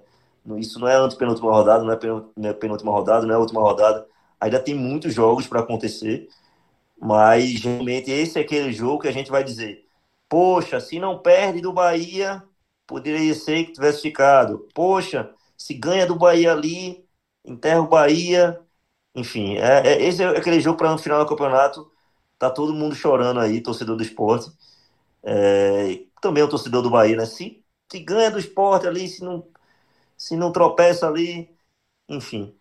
[0.58, 4.06] Isso não é a penúltima rodada, não é, é penúltima rodada, não é última rodada.
[4.40, 6.28] Ainda tem muitos jogos para acontecer.
[7.00, 9.86] Mas realmente esse é aquele jogo que a gente vai dizer:
[10.30, 12.44] poxa, se não perde do Bahia,
[12.88, 14.68] poderia ser que tivesse ficado.
[14.74, 17.06] Poxa, se ganha do Bahia ali,
[17.46, 18.60] enterra o Bahia.
[19.16, 21.92] Enfim, é, é esse é aquele jogo para no final do campeonato.
[22.40, 24.52] Tá todo mundo chorando aí, torcedor do esporte.
[25.24, 27.26] É, também o torcedor do Bahia, né?
[27.26, 29.46] Se, se ganha do esporte ali, se não
[30.24, 31.50] se não tropeça ali,
[32.10, 32.56] enfim.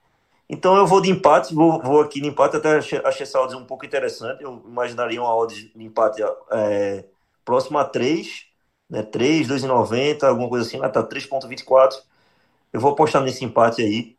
[0.49, 3.57] Então eu vou de empate, vou, vou aqui de empate, até achei, achei essa odd
[3.57, 6.23] um pouco interessante, eu imaginaria uma odd de empate
[6.53, 7.07] é,
[7.45, 8.47] próxima a 3,
[8.91, 12.03] né, 3, 2,90, alguma coisa assim, lá tá 3,24.
[12.73, 14.17] Eu vou apostar nesse empate aí,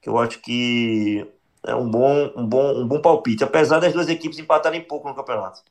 [0.00, 1.26] que eu acho que
[1.64, 5.14] é um bom, um bom, um bom palpite, apesar das duas equipes empatarem pouco no
[5.14, 5.62] campeonato.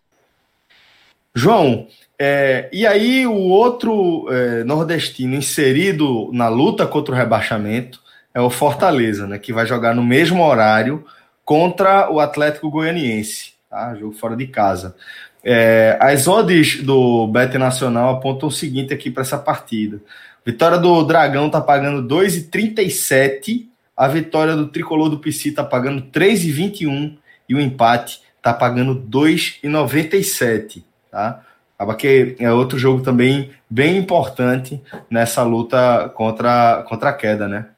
[1.33, 1.87] João,
[2.19, 8.01] é, e aí o outro é, nordestino inserido na luta contra o rebaixamento
[8.33, 11.05] é o Fortaleza, né, que vai jogar no mesmo horário
[11.45, 13.95] contra o Atlético Goianiense, tá?
[13.95, 14.95] jogo fora de casa.
[15.43, 19.99] É, as odds do Bet Nacional apontam o seguinte aqui para essa partida.
[20.45, 27.17] Vitória do Dragão tá pagando 2,37, a vitória do Tricolor do PC tá pagando 3,21
[27.47, 31.41] e o empate tá pagando 2,97 tá?
[31.75, 37.69] Acaba que é outro jogo também bem importante nessa luta contra, contra a queda, né?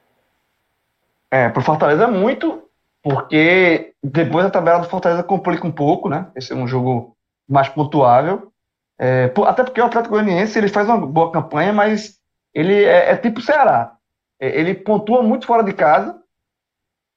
[1.32, 2.64] É, pro Fortaleza muito,
[3.02, 6.28] porque depois a tabela do Fortaleza complica um pouco, né?
[6.36, 7.16] Esse é um jogo
[7.50, 8.52] mais pontuável.
[9.00, 12.20] É, até porque o Atlético Goianiense ele faz uma boa campanha, mas
[12.54, 13.96] ele é, é tipo Ceará.
[14.40, 16.22] É, ele pontua muito fora de casa,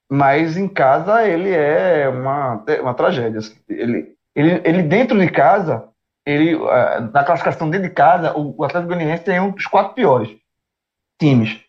[0.09, 3.41] mas em casa ele é uma, é uma tragédia.
[3.41, 3.57] Assim.
[3.69, 5.89] Ele, ele, ele dentro de casa
[6.27, 10.37] ele, é, na classificação dentro de casa, o, Atlético Goianiense tem um dos quatro piores
[11.19, 11.61] times.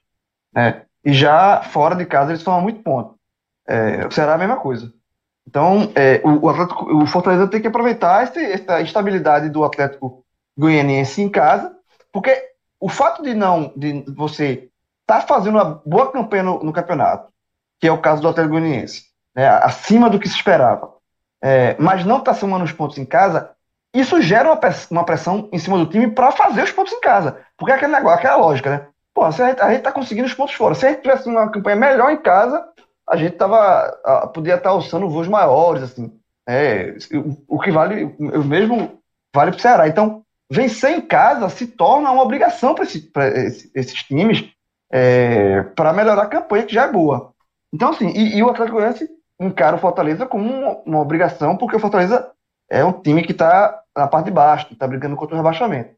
[0.52, 0.82] Né?
[1.06, 3.16] E já fora de casa eles tomam muito ponto.
[3.68, 4.92] É, será a mesma coisa.
[5.48, 10.26] Então, é, o, Atlético, o Fortaleza tem que aproveitar esse, essa estabilidade do Atlético
[10.58, 11.74] Goianiense em casa,
[12.12, 14.70] porque o fato de não de você
[15.02, 17.32] estar tá fazendo uma boa campanha no, no, campeonato,
[17.80, 20.94] que é o caso do Atlético Goianiense, né, acima do que se esperava,
[21.42, 23.52] é, mas não estar tá somando os pontos em casa,
[23.94, 24.60] isso gera
[24.92, 27.38] uma pressão em cima do time para fazer os pontos em casa.
[27.58, 28.88] Porque é aquele negócio, aquela lógica, né?
[29.14, 30.76] Pô, a gente, a gente tá conseguindo os pontos fora.
[30.76, 32.64] Se a gente tivesse uma campanha melhor em casa,
[33.10, 36.14] a gente tava, podia estar tá alçando voos maiores, assim.
[36.48, 39.00] É, o, o que vale, o mesmo
[39.34, 39.88] vale para o Ceará.
[39.88, 44.50] Então, vencer em casa se torna uma obrigação para esse, esse, esses times
[44.92, 47.34] é, para melhorar a campanha, que já é boa.
[47.74, 51.76] Então, assim, e, e o Atlético Goianiense encara o Fortaleza como uma, uma, obrigação, porque
[51.76, 52.32] o Fortaleza
[52.70, 55.96] é um time que está na parte de baixo, está brigando contra o rebaixamento.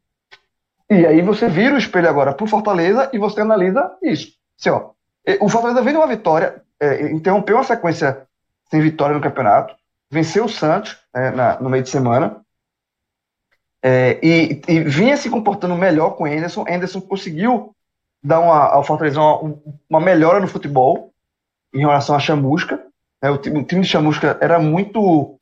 [0.88, 4.32] E aí você vira o espelho agora para o Fortaleza e você analisa isso.
[4.58, 4.90] Assim, ó,
[5.40, 8.26] o Fortaleza vem de uma vitória, é, interrompeu uma sequência
[8.70, 9.74] sem vitória no campeonato,
[10.10, 12.40] venceu o Santos é, na, no meio de semana,
[13.82, 16.64] é, e, e, vinha se comportando melhor com o Anderson.
[16.68, 17.74] Anderson conseguiu
[18.22, 21.12] dar uma, ao Fortaleza uma, uma melhora no futebol
[21.72, 22.84] em relação à Chamusca.
[23.22, 25.38] É, o, time, o time de Chamusca era muito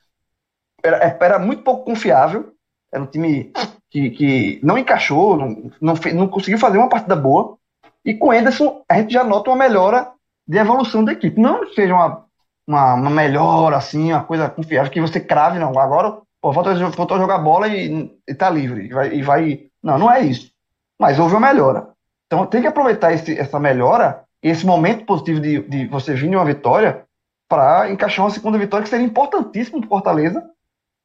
[0.88, 2.52] era, era muito pouco confiável.
[2.92, 3.52] Era um time
[3.90, 7.56] que, que não encaixou, não, não, não conseguiu fazer uma partida boa.
[8.04, 10.10] E com Anderson, a gente já nota uma melhora
[10.46, 11.40] de evolução da equipe.
[11.40, 12.24] Não seja uma,
[12.66, 15.78] uma, uma melhora, assim, uma coisa confiável, que você crave, não.
[15.78, 18.86] Agora, pô, faltou, faltou jogar bola e, e tá livre.
[18.86, 19.60] E vai, e vai.
[19.82, 20.50] Não, não é isso.
[20.98, 21.88] Mas houve uma melhora.
[22.26, 26.36] Então tem que aproveitar esse, essa melhora, esse momento positivo de, de você vir de
[26.36, 27.06] uma vitória,
[27.48, 30.44] para encaixar uma segunda vitória que seria importantíssimo para Fortaleza,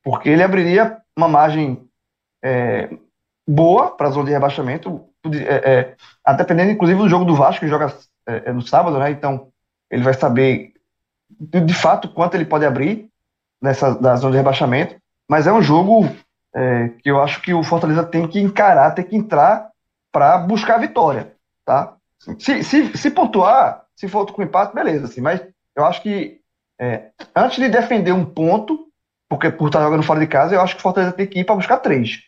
[0.04, 1.88] porque ele abriria uma margem
[2.44, 2.90] é,
[3.48, 5.96] boa para a zona de rebaixamento, é,
[6.28, 7.94] é, dependendo inclusive do jogo do Vasco, que joga
[8.28, 9.12] é, é, no sábado, né?
[9.12, 9.48] Então
[9.90, 10.74] ele vai saber
[11.30, 13.10] de, de, fato quanto ele pode abrir
[13.62, 14.96] nessa da zona de rebaixamento,
[15.30, 16.10] mas é um jogo
[16.54, 19.70] é, que eu acho que o Fortaleza tem que encarar, tem que entrar
[20.12, 21.34] para buscar a vitória,
[21.66, 21.96] tá?
[22.40, 25.42] Se, se, se pontuar, se for com empate, beleza, assim, mas
[25.76, 26.40] eu acho que
[27.36, 28.88] antes de defender um ponto,
[29.34, 31.44] porque por estar jogando fora de casa, eu acho que o Fortaleza tem que ir
[31.44, 32.20] para buscar três.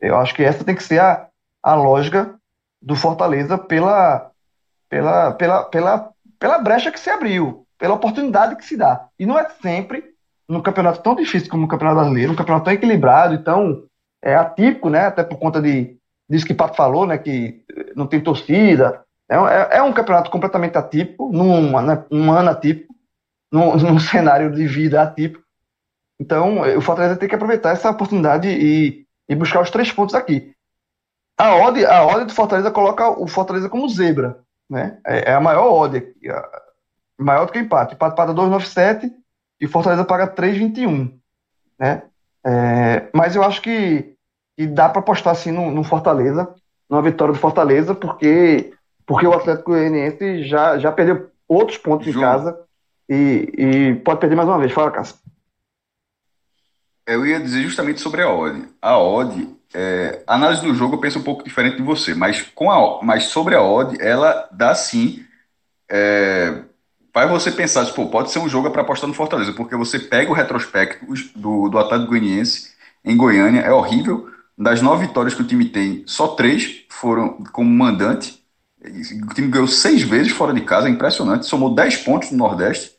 [0.00, 1.26] Eu acho que essa tem que ser a,
[1.60, 2.32] a lógica
[2.80, 4.30] do Fortaleza pela,
[4.88, 9.08] pela, pela, pela, pela brecha que se abriu, pela oportunidade que se dá.
[9.18, 10.04] E não é sempre
[10.48, 13.82] num campeonato tão difícil como o Campeonato Brasileiro, um campeonato tão equilibrado, então
[14.22, 15.06] é atípico, né?
[15.06, 15.96] Até por conta de,
[16.30, 17.18] disso que o Pato falou, né?
[17.18, 17.64] Que
[17.96, 19.02] não tem torcida.
[19.28, 22.94] É, é, é um campeonato completamente atípico, num, né, um ano atípico,
[23.50, 25.47] num, num cenário de vida atípico.
[26.20, 30.52] Então, o Fortaleza tem que aproveitar essa oportunidade e, e buscar os três pontos aqui.
[31.38, 34.98] A odd, a odd do Fortaleza coloca o Fortaleza como zebra, né?
[35.06, 36.04] É, é a maior odd,
[37.16, 37.92] maior do que o empate.
[37.92, 39.12] O empate paga 2,97
[39.60, 41.12] e o Fortaleza paga 3,21,
[41.78, 42.02] né?
[42.44, 44.14] É, mas eu acho que,
[44.56, 46.52] que dá para apostar assim no, no, Fortaleza,
[46.90, 48.72] numa vitória do Fortaleza, porque
[49.06, 52.60] porque o Atlético Goianiense já, já perdeu outros pontos em casa
[53.08, 54.70] e, e pode perder mais uma vez.
[54.70, 55.16] Fala, Cássio.
[57.08, 58.68] Eu ia dizer justamente sobre a odd.
[58.82, 62.42] A odd, é, a análise do jogo eu penso um pouco diferente de você, mas,
[62.54, 65.24] com a, mas sobre a odd, ela dá sim.
[65.90, 66.62] É,
[67.14, 70.30] vai você pensar, tipo, pode ser um jogo para apostar no Fortaleza, porque você pega
[70.30, 72.72] o retrospecto do, do Atlético Goianiense
[73.04, 74.30] em Goiânia, é horrível.
[74.58, 78.42] Das nove vitórias que o time tem, só três foram como mandante.
[79.30, 81.46] O time ganhou seis vezes fora de casa, é impressionante.
[81.46, 82.92] Somou dez pontos no Nordeste.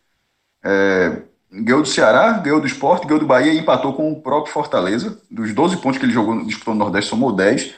[0.63, 4.53] É, ganhou do Ceará, ganhou do Esporte, ganhou do Bahia e empatou com o próprio
[4.53, 5.21] Fortaleza.
[5.29, 7.73] Dos 12 pontos que ele jogou, disputou no Nordeste, somou 10.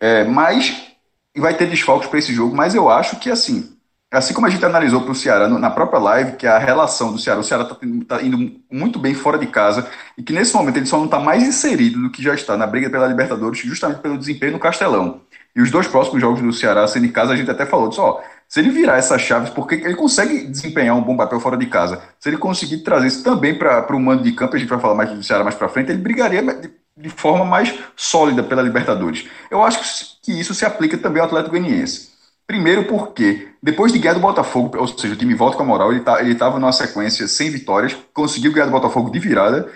[0.00, 0.90] É, mas
[1.36, 3.76] vai ter desfalques para esse jogo, mas eu acho que assim,
[4.10, 7.18] assim como a gente analisou para o Ceará na própria live, que a relação do
[7.18, 10.76] Ceará, o Ceará está tá indo muito bem fora de casa e que nesse momento
[10.76, 14.00] ele só não está mais inserido do que já está na briga pela Libertadores, justamente
[14.00, 15.22] pelo desempenho no Castelão.
[15.54, 18.02] E os dois próximos jogos do Ceará sendo em casa, a gente até falou disso,
[18.02, 21.66] ó, se ele virar essas chaves, porque ele consegue desempenhar um bom papel fora de
[21.66, 24.80] casa, se ele conseguir trazer isso também para o mando de campo, a gente vai
[24.80, 28.60] falar mais do Ceará mais para frente, ele brigaria de, de, forma mais sólida pela
[28.60, 29.28] Libertadores.
[29.50, 32.10] Eu acho que isso se aplica também ao Atlético Goianiense.
[32.44, 35.92] Primeiro porque, depois de ganhar do Botafogo, ou seja, o time volta com a moral,
[35.92, 39.70] ele tá, estava numa sequência sem vitórias, conseguiu ganhar do Botafogo de virada,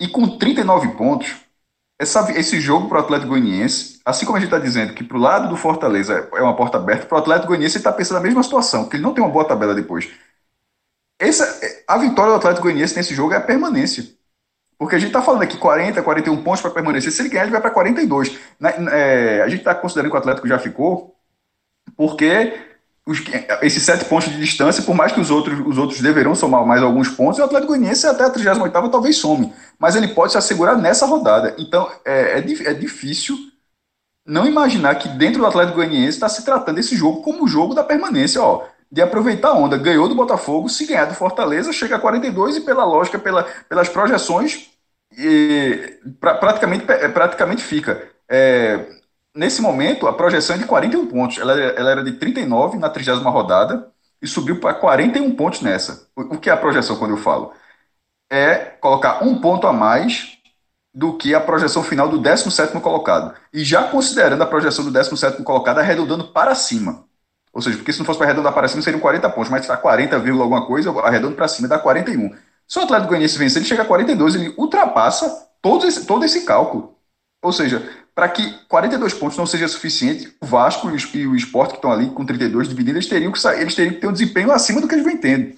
[0.00, 1.36] e com 39 pontos,
[1.98, 5.16] essa, esse jogo para o Atlético Goianiense, assim como a gente está dizendo que para
[5.16, 8.22] o lado do Fortaleza é uma porta aberta, para o Atlético Goianiense está pensando na
[8.22, 10.08] mesma situação, porque ele não tem uma boa tabela depois.
[11.18, 14.04] Essa, a vitória do Atlético Goianiense nesse jogo é a permanência.
[14.78, 17.10] Porque a gente está falando aqui 40, 41 pontos para permanecer.
[17.10, 18.38] Se ele ganhar, ele vai para 42.
[18.92, 21.16] É, a gente está considerando que o Atlético já ficou,
[21.96, 22.67] porque
[23.08, 23.22] os,
[23.62, 26.82] esses sete pontos de distância, por mais que os outros, os outros deverão somar mais
[26.82, 30.76] alguns pontos, o Atlético Goianiense até a 38 talvez some, mas ele pode se assegurar
[30.76, 31.54] nessa rodada.
[31.58, 33.34] Então é, é, é difícil
[34.26, 37.74] não imaginar que dentro do Atlético Goianiense está se tratando esse jogo como o jogo
[37.74, 39.78] da permanência, ó, de aproveitar a onda.
[39.78, 43.88] Ganhou do Botafogo, se ganhar do Fortaleza, chega a 42 e pela lógica, pela, pelas
[43.88, 44.68] projeções,
[45.16, 48.06] e, pra, praticamente, praticamente fica.
[48.28, 48.97] É,
[49.38, 51.38] nesse momento, a projeção é de 41 pontos.
[51.38, 53.88] Ela, ela era de 39 na 30 rodada
[54.20, 56.08] e subiu para 41 pontos nessa.
[56.16, 57.52] O, o que é a projeção quando eu falo?
[58.28, 60.36] É colocar um ponto a mais
[60.92, 63.34] do que a projeção final do 17 colocado.
[63.52, 67.04] E já considerando a projeção do 17 colocado, arredondando para cima.
[67.52, 69.76] Ou seja, porque se não fosse para arredondar para cima, seriam 40 pontos, mas está
[69.76, 72.34] 40, alguma coisa, arredondando para cima, dá 41.
[72.66, 76.44] Se o Atlético Goianiense vencer, ele chega a 42, ele ultrapassa todo esse, todo esse
[76.44, 76.98] cálculo.
[77.42, 81.76] Ou seja, para que 42 pontos não seja suficiente, o Vasco e o Sport que
[81.76, 84.80] estão ali com 32 divididos, eles teriam que eles teriam que ter um desempenho acima
[84.80, 85.52] do que eles vêm tendo.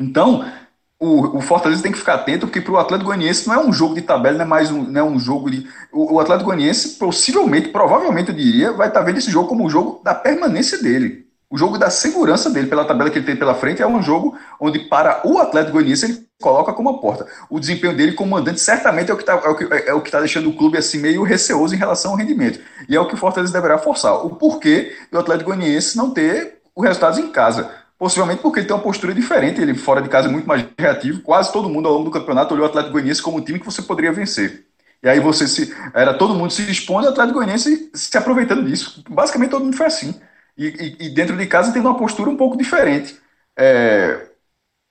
[0.00, 0.50] Então,
[0.98, 3.74] o, o Fortaleza tem que ficar atento, porque para o Atlético Goianiense não é um
[3.74, 5.68] jogo de tabela, não é mais um, não é um jogo de.
[5.92, 9.62] O, o Atlético Goianiense, possivelmente, provavelmente, eu diria, vai estar tá vendo esse jogo como
[9.62, 11.25] um jogo da permanência dele.
[11.48, 14.36] O jogo da segurança dele, pela tabela que ele tem pela frente, é um jogo
[14.58, 17.26] onde, para o Atlético Goianiense, ele coloca como uma porta.
[17.48, 20.48] O desempenho dele como mandante certamente é o que está é é que tá deixando
[20.48, 22.58] o clube assim meio receoso em relação ao rendimento.
[22.88, 24.26] E é o que o Fortaleza deverá forçar.
[24.26, 27.70] O porquê do Atlético Goianiense não ter os resultados em casa.
[27.98, 31.22] Possivelmente porque ele tem uma postura diferente, ele fora de casa é muito mais reativo.
[31.22, 33.64] Quase todo mundo ao longo do campeonato olhou o Atlético Goianiense como um time que
[33.64, 34.66] você poderia vencer.
[35.02, 35.74] E aí você se.
[35.94, 39.02] Era todo mundo se expondo, o Atlético Goianiense se aproveitando disso.
[39.08, 40.14] Basicamente todo mundo foi assim.
[40.56, 43.18] E, e, dentro de casa tendo uma postura um pouco diferente.
[43.58, 44.28] É,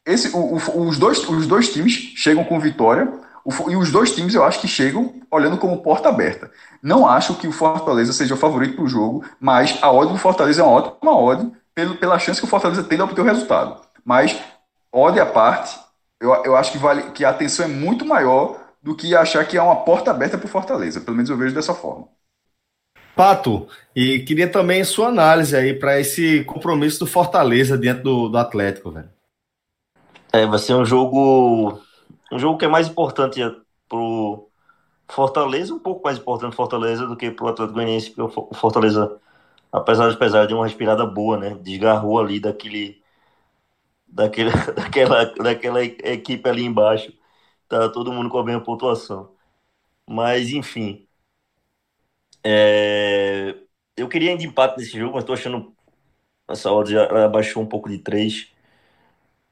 [0.05, 3.11] esse, o, o, os, dois, os dois times chegam com vitória,
[3.43, 6.51] o, e os dois times eu acho que chegam olhando como porta aberta.
[6.81, 10.17] Não acho que o Fortaleza seja o favorito para o jogo, mas a odd do
[10.19, 13.25] Fortaleza é uma ótima odd pelo, pela chance que o Fortaleza tem de obter o
[13.25, 13.81] resultado.
[14.03, 14.39] Mas,
[14.91, 15.79] odd à parte,
[16.19, 19.57] eu, eu acho que, vale, que a atenção é muito maior do que achar que
[19.57, 21.01] é uma porta aberta para o Fortaleza.
[21.01, 22.07] Pelo menos eu vejo dessa forma.
[23.15, 28.37] Pato, e queria também sua análise aí para esse compromisso do Fortaleza dentro do, do
[28.37, 29.09] Atlético, velho.
[30.33, 31.79] É, vai ser um jogo.
[32.31, 33.39] Um jogo que é mais importante
[33.87, 34.49] pro
[35.07, 39.19] Fortaleza, um pouco mais importante pro Fortaleza do que pro Atlético Goianiense, porque o Fortaleza
[39.75, 41.57] apesar de pesar de uma respirada boa, né?
[41.61, 43.01] Desgarrou ali daquele,
[44.07, 47.13] daquele, daquela, daquela equipe ali embaixo.
[47.67, 49.31] Tá todo mundo com a mesma pontuação.
[50.07, 51.04] Mas, enfim.
[52.45, 53.55] É...
[53.97, 55.75] Eu queria de empate nesse jogo, mas tô achando
[56.49, 58.49] essa odd já abaixou um pouco de 3.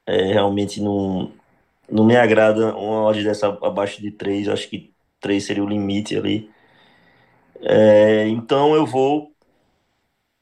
[0.06, 1.32] É, realmente não,
[1.92, 4.50] não me agrada uma odd dessa abaixo de 3.
[4.50, 6.52] Acho que 3 seria o limite ali.
[7.62, 9.32] É, então eu vou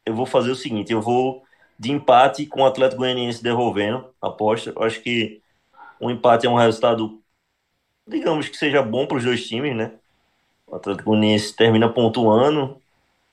[0.06, 1.44] eu vou fazer o seguinte, eu vou
[1.80, 4.72] de empate com o Atlético Goianiense devolvendo a aposta.
[4.76, 5.42] Eu acho que
[6.02, 7.24] um empate é um resultado,
[8.08, 10.00] digamos que seja bom para os dois times, né?
[10.72, 12.82] O Atlético Goianiense termina pontuando,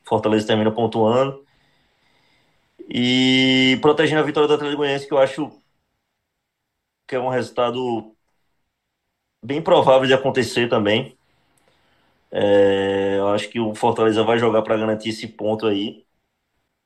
[0.02, 1.46] Fortaleza termina pontuando.
[2.90, 5.52] E protegendo a vitória do Atlético Goianiense, que eu acho
[7.06, 8.12] que é um resultado
[9.44, 11.16] bem provável de acontecer também.
[12.32, 16.04] É, eu acho que o Fortaleza vai jogar para garantir esse ponto aí.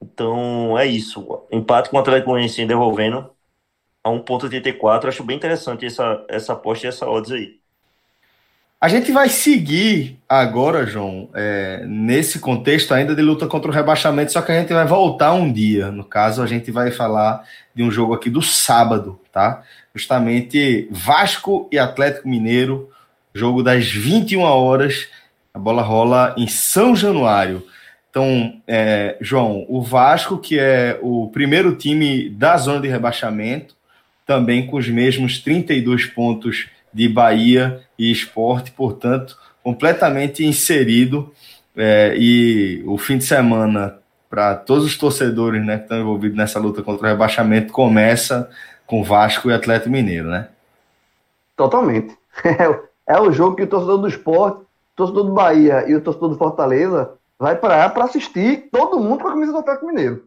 [0.02, 1.46] Então é isso.
[1.50, 3.34] Empate com o Atlético Goianiense devolvendo
[4.04, 5.08] a 1,84.
[5.08, 7.61] Acho bem interessante essa, essa aposta e essa odds aí.
[8.82, 14.32] A gente vai seguir agora, João, é, nesse contexto ainda de luta contra o rebaixamento,
[14.32, 15.92] só que a gente vai voltar um dia.
[15.92, 19.62] No caso, a gente vai falar de um jogo aqui do sábado, tá?
[19.94, 22.90] Justamente Vasco e Atlético Mineiro,
[23.32, 25.06] jogo das 21 horas.
[25.54, 27.64] A bola rola em São Januário.
[28.10, 33.76] Então, é, João, o Vasco, que é o primeiro time da zona de rebaixamento,
[34.26, 41.32] também com os mesmos 32 pontos de Bahia e Esporte, portanto, completamente inserido.
[41.76, 46.58] É, e o fim de semana, para todos os torcedores né, que estão envolvidos nessa
[46.58, 48.50] luta contra o rebaixamento, começa
[48.86, 50.48] com Vasco e Atlético Mineiro, né?
[51.56, 52.16] Totalmente.
[53.06, 56.00] É, é o jogo que o torcedor do esporte, o torcedor do Bahia e o
[56.00, 60.24] torcedor do Fortaleza vai para para assistir todo mundo com a camisa do Atlético Mineiro.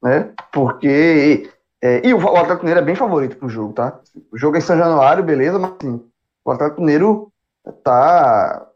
[0.00, 0.30] Né?
[0.52, 1.50] Porque.
[1.82, 3.98] É, e o, Atlético Mineiro é bem favorito pro jogo, tá?
[4.30, 6.00] O jogo é em São Januário, beleza, mas assim,
[6.44, 7.32] o Atlético Mineiro
[7.82, 8.66] tá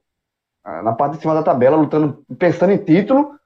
[0.82, 3.36] na parte de cima da tabela, lutando, pensando em título,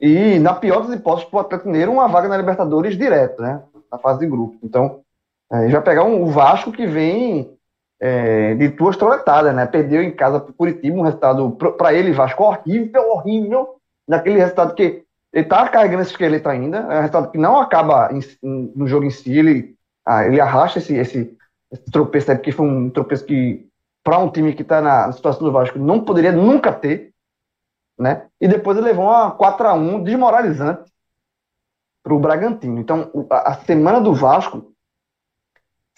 [0.00, 3.62] e na pior das hipóteses, pro Atlético Mineiro, uma vaga na Libertadores direto, né?
[3.92, 4.58] Na fase de grupo.
[4.62, 5.00] Então,
[5.52, 7.54] é, já pegar um, o Vasco que vem
[8.00, 9.66] é, de duas troletadas, né?
[9.66, 13.76] Perdeu em casa para Curitiba, um resultado para ele, Vasco, horrível, horrível.
[14.08, 18.10] Naquele resultado que ele tá carregando esse esqueleto ainda, é um resultado que não acaba
[18.10, 21.36] em, em, no jogo em si, ele, ah, ele arrasta esse, esse,
[21.70, 23.68] esse tropeço, porque foi um tropeço que,
[24.02, 27.12] para um time que está na, na situação do Vasco, não poderia nunca ter,
[27.98, 28.26] né?
[28.40, 30.90] E depois ele levou uma 4 a 1 desmoralizante
[32.02, 32.80] para o Bragantino.
[32.80, 34.72] Então, a, semana do Vasco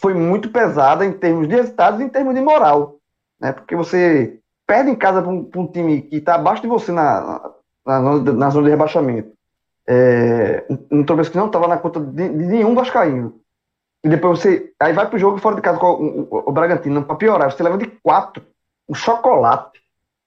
[0.01, 2.97] foi muito pesada em termos de resultados e em termos de moral.
[3.41, 3.53] Né?
[3.53, 7.53] Porque você perde em casa para um, um, time que está abaixo de você na,
[7.87, 9.33] na, na, zona de rebaixamento.
[9.87, 13.41] É, um tropeço que não estava na conta de, de, nenhum Vascaíno.
[14.05, 14.73] E depois você.
[14.81, 17.53] Aí vai para o jogo fora de casa com o, o, o Bragantino, para piorar,
[17.53, 18.43] você leva de quatro.
[18.88, 19.81] Um chocolate.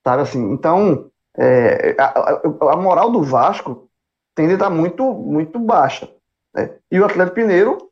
[0.03, 0.51] Sabe assim?
[0.51, 3.89] Então, é, a, a, moral do Vasco
[4.33, 6.09] tende a estar muito, muito baixa.
[6.53, 6.69] Né?
[6.91, 7.89] E o Atlético Mineiro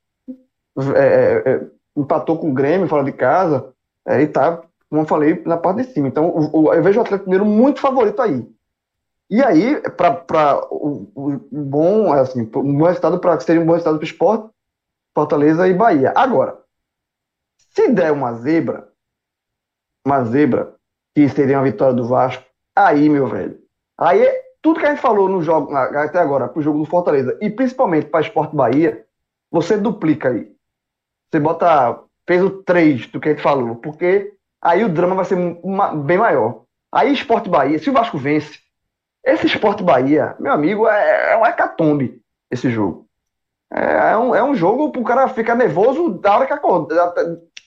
[0.95, 3.73] é, é, é, empatou com o Grêmio fora de casa
[4.07, 6.07] é, e tá, como eu falei, na parte de cima.
[6.07, 8.47] Então, o, o, eu vejo o Atlético Mineiro muito favorito aí.
[9.29, 13.97] E aí, para o, o, bom, assim, um bom resultado para seria um bom resultado
[13.97, 14.49] para o esporte,
[15.13, 16.13] Fortaleza e Bahia.
[16.15, 16.59] Agora,
[17.57, 18.89] se der uma zebra,
[20.05, 20.75] uma zebra,
[21.15, 22.43] que seria uma vitória do Vasco,
[22.75, 23.59] aí, meu velho,
[23.97, 27.49] aí tudo que a gente falou no jogo, até agora, pro jogo do Fortaleza, e
[27.49, 29.05] principalmente para Esporte Bahia,
[29.51, 30.51] você duplica aí.
[31.29, 35.35] Você bota peso 3 do que a gente falou, porque aí o drama vai ser
[35.35, 36.63] uma, bem maior.
[36.91, 38.59] Aí Esporte Bahia, se o Vasco vence,
[39.23, 43.07] esse Esporte Bahia, meu amigo, é, é um hecatombe esse jogo.
[43.73, 46.95] É, é, um, é um jogo pro cara ficar nervoso da hora que acorda.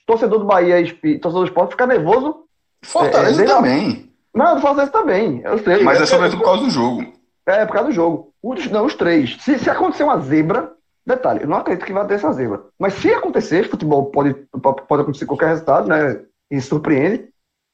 [0.07, 0.85] Torcedor do Bahia,
[1.21, 2.45] torcedor do esporte, ficar nervoso.
[2.85, 4.13] Fortaleza é, também.
[4.33, 5.83] Não, do Fortaleza também, eu sei.
[5.83, 7.05] Mas é sobretudo por causa do jogo.
[7.45, 8.33] É, por causa do jogo.
[8.41, 9.37] Os, não, os três.
[9.41, 10.73] Se, se acontecer uma zebra,
[11.05, 12.63] detalhe, eu não acredito que vai ter essa zebra.
[12.79, 16.21] Mas se acontecer, futebol pode, pode acontecer qualquer resultado, né?
[16.51, 17.29] E surpreende.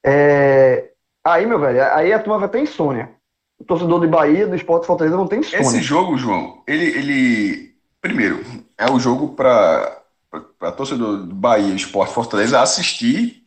[0.05, 0.91] É,
[1.23, 3.11] aí, meu velho, aí a turma vai ter insônia.
[3.59, 5.61] O torcedor de Bahia, do Esporte Fortaleza, não tem insônia.
[5.61, 6.87] Esse jogo, João, ele.
[6.87, 7.72] ele
[8.03, 8.45] primeiro,
[8.77, 10.01] é o jogo para
[10.59, 13.43] para torcedor do Bahia, Esporte Fortaleza assistir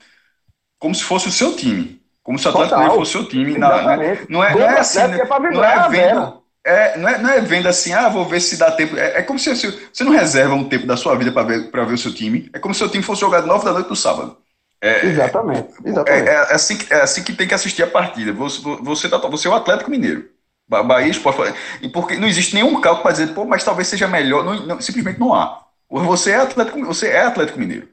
[0.77, 1.99] como se fosse o seu time.
[2.21, 3.57] Como se o Atlético Mineiro fosse o seu time.
[3.57, 5.19] Na, na, é, não, é, não é assim, né?
[5.19, 6.43] é não é vendo.
[6.63, 8.97] É, não, é, não é assim, ah, vou ver se dá tempo.
[8.97, 11.71] É, é como se, se, você não reserva um tempo da sua vida para ver,
[11.71, 12.49] ver o seu time.
[12.53, 14.37] É como se o seu time fosse jogado nove da noite no sábado.
[14.81, 15.69] É, exatamente.
[15.83, 16.27] exatamente.
[16.27, 18.33] É, é, assim, é assim que tem que assistir a partida.
[18.33, 20.27] Você, você, tá, você é o Atlético Mineiro.
[20.67, 21.53] Bahia Esporte.
[21.81, 24.43] E porque não existe nenhum cálculo para dizer, pô, mas talvez seja melhor.
[24.43, 25.63] Não, não, simplesmente não há.
[25.89, 27.87] Você é Atlético, você é Atlético Mineiro.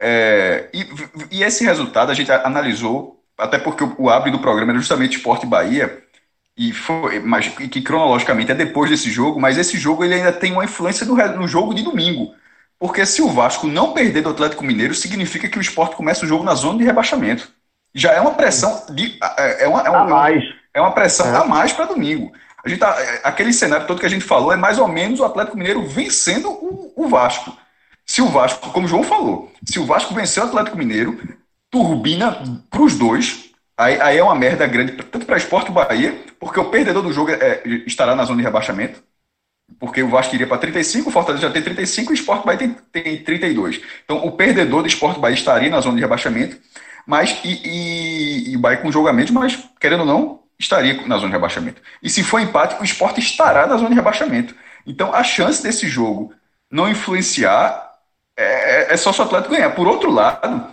[0.00, 0.86] É, e,
[1.30, 5.16] e, esse resultado a gente analisou, até porque o, o abre do programa era justamente
[5.16, 6.02] Esporte Bahia,
[6.56, 10.52] e foi, mas que cronologicamente é depois desse jogo, mas esse jogo ele ainda tem
[10.52, 12.34] uma influência no, no jogo de domingo.
[12.78, 16.28] Porque se o Vasco não perder do Atlético Mineiro, significa que o esporte começa o
[16.28, 17.48] jogo na zona de rebaixamento.
[17.94, 19.18] Já é uma pressão de.
[19.38, 20.44] É, é uma, é uma, a mais.
[20.74, 21.36] É uma pressão é.
[21.36, 22.32] a mais para domingo.
[22.64, 25.20] A gente tá, é, aquele cenário todo que a gente falou é mais ou menos
[25.20, 27.56] o Atlético Mineiro vencendo o, o Vasco.
[28.04, 31.18] Se o Vasco, como o João falou, se o Vasco vencer o Atlético Mineiro,
[31.70, 33.50] turbina para os dois.
[33.76, 37.12] Aí, aí, é uma merda grande, tanto para Esporte e Bahia, porque o perdedor do
[37.12, 39.02] jogo é, estará na zona de rebaixamento.
[39.80, 42.58] Porque o Vasco iria para 35, o Fortaleza já tem 35 e o Esporte Bahia
[42.58, 43.80] tem, tem 32.
[44.04, 46.56] Então o perdedor do Esporte Bahia estaria na zona de rebaixamento,
[47.06, 51.34] mas e, e, e Bahia com julgamento, mas querendo ou não, estaria na zona de
[51.34, 51.80] rebaixamento.
[52.02, 54.54] E se for empate, o esporte estará na zona de rebaixamento.
[54.86, 56.34] Então a chance desse jogo
[56.70, 57.92] não influenciar
[58.36, 59.70] é, é, é só se o Atlético ganhar.
[59.70, 60.66] Por outro lado,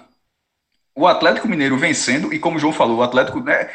[0.95, 3.69] o Atlético Mineiro vencendo, e como o João falou, o Atlético né,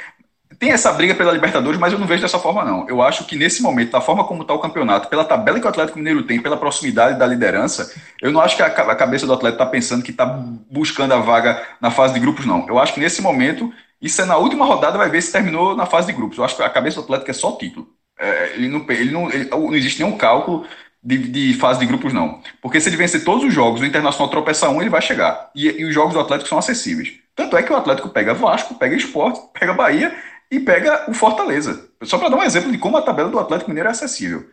[0.59, 2.89] tem essa briga pela Libertadores, mas eu não vejo dessa forma, não.
[2.89, 5.69] Eu acho que nesse momento, da forma como está o campeonato, pela tabela que o
[5.69, 9.63] Atlético Mineiro tem, pela proximidade da liderança, eu não acho que a, cabeça do Atlético
[9.63, 12.67] está pensando que está buscando a vaga na fase de grupos, não.
[12.69, 13.73] Eu acho que nesse momento
[14.07, 16.39] isso é na última rodada, vai ver se terminou na fase de grupos.
[16.39, 17.89] Eu acho que a cabeça do Atlético é só título.
[18.19, 20.67] É, ele não, ele não, ele, não existe nenhum cálculo
[21.03, 22.41] de, de, fase de grupos, não.
[22.61, 25.51] Porque se ele vencer todos os jogos, o Internacional tropeça um, ele vai chegar.
[25.55, 27.15] E, e, os jogos do Atlético são acessíveis.
[27.35, 30.17] Tanto é que o Atlético pega Vasco, pega Esporte, pega Bahia
[30.51, 31.89] e pega o Fortaleza.
[32.03, 34.47] Só para dar um exemplo de como a tabela do Atlético Mineiro é acessível.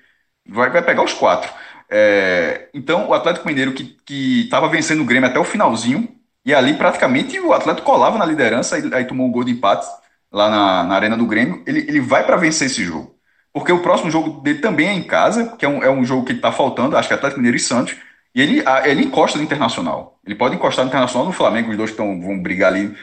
[0.48, 1.52] Vai, vai pegar os quatro.
[1.90, 6.10] É, então, o Atlético Mineiro, que estava vencendo o Grêmio até o finalzinho,
[6.46, 9.88] e ali praticamente o Atlético colava na liderança, aí, tomou um gol de empate
[10.32, 11.64] lá na, na Arena do Grêmio.
[11.66, 13.16] Ele, ele vai para vencer esse jogo.
[13.54, 16.26] Porque o próximo jogo dele também é em casa, que é um, é um jogo
[16.26, 17.96] que está faltando, acho que é Atlético Mineiro e Santos.
[18.36, 20.20] E ele, ele encosta no Internacional.
[20.26, 22.96] Ele pode encostar no Internacional no Flamengo, os dois tão, vão brigar ali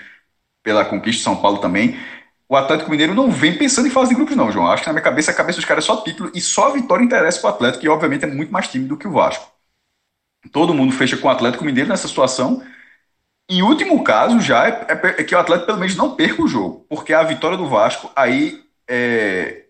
[0.62, 1.96] pela conquista de São Paulo também.
[2.48, 4.66] O Atlético Mineiro não vem pensando em fase de grupos, não, João.
[4.66, 6.72] Acho que na minha cabeça, a cabeça dos caras é só título e só a
[6.72, 9.48] vitória interessa para o Atlético, que obviamente é muito mais time do que o Vasco.
[10.50, 12.60] Todo mundo fecha com o Atlético Mineiro nessa situação
[13.50, 16.48] em último caso, já é, é, é, que o Atlético pelo menos não perca o
[16.48, 19.64] jogo, porque a vitória do Vasco aí é,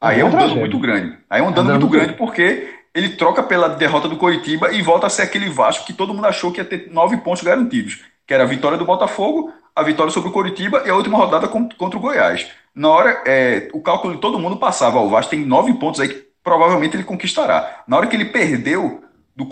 [0.00, 1.18] aí é um dano muito grande.
[1.28, 5.06] Aí é um dano muito grande porque ele troca pela derrota do Coritiba e volta
[5.06, 8.32] a ser aquele Vasco que todo mundo achou que ia ter nove pontos garantidos, que
[8.32, 11.98] era a vitória do Botafogo, a vitória sobre o Coritiba e a última rodada contra
[11.98, 12.48] o Goiás.
[12.74, 16.08] Na hora, é, o cálculo de todo mundo passava, o Vasco tem nove pontos aí
[16.08, 17.82] que provavelmente ele conquistará.
[17.86, 19.02] Na hora que ele perdeu
[19.34, 19.46] do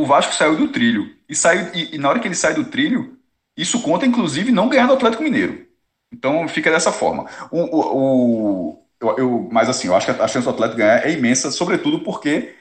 [0.00, 1.14] o Vasco saiu do trilho.
[1.28, 3.18] E, saiu, e, e, na hora que ele sai do trilho,
[3.56, 5.66] isso conta, inclusive, não ganhar do Atlético Mineiro.
[6.12, 7.26] Então fica dessa forma.
[7.50, 11.06] O, o, o eu, eu, mas assim, eu acho que a chance do Atlético ganhar
[11.06, 12.54] é imensa, sobretudo porque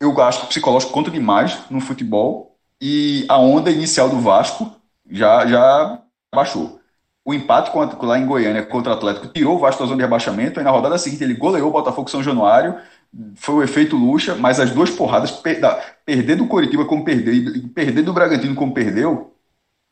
[0.00, 4.72] eu acho que o psicológico conta demais no futebol e a onda inicial do Vasco
[5.10, 6.02] já, já
[6.34, 6.80] baixou.
[7.24, 10.04] O empate contra, lá em Goiânia contra o Atlético tirou o Vasco da zona de
[10.04, 12.80] rebaixamento, e na rodada seguinte ele goleou o Botafogo São Januário
[13.34, 17.34] foi o efeito Lucha, mas as duas porradas, per, da, perder do Coritiba como perdeu
[17.34, 19.34] e perder do Bragantino como perdeu,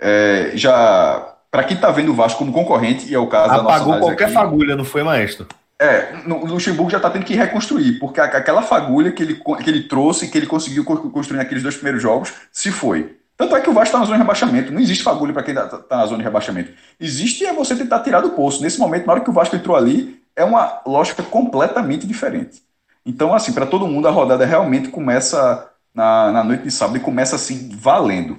[0.01, 1.33] é, já.
[1.51, 4.01] Para quem está vendo o Vasco como concorrente, e é o caso Apagou da nossa
[4.01, 5.47] qualquer aqui, fagulha, não foi, maestro?
[5.81, 9.71] É, no, o Luxemburgo já está tendo que reconstruir, porque aquela fagulha que ele, que
[9.71, 13.17] ele trouxe, que ele conseguiu construir naqueles dois primeiros jogos, se foi.
[13.37, 14.73] Tanto é que o Vasco está na zona de rebaixamento.
[14.73, 16.73] Não existe fagulha para quem está tá na zona de rebaixamento.
[16.99, 18.63] Existe é você tentar tirar do poço.
[18.63, 22.63] Nesse momento, na hora que o Vasco entrou ali, é uma lógica completamente diferente.
[23.07, 27.01] Então, assim, para todo mundo, a rodada realmente começa na, na noite de sábado e
[27.01, 28.37] começa assim, valendo.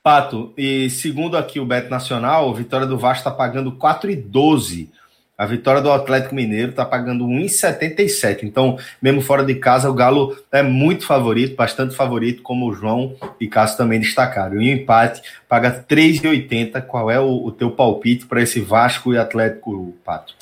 [0.00, 4.88] Pato, e segundo aqui o Beto Nacional, a vitória do Vasco está pagando 4,12.
[5.36, 8.44] A vitória do Atlético Mineiro está pagando 1,77.
[8.44, 13.14] Então, mesmo fora de casa, o Galo é muito favorito, bastante favorito, como o João
[13.40, 14.60] e Cássio também destacaram.
[14.60, 16.82] E o empate paga 3,80.
[16.82, 20.34] Qual é o, o teu palpite para esse Vasco e Atlético, Pato?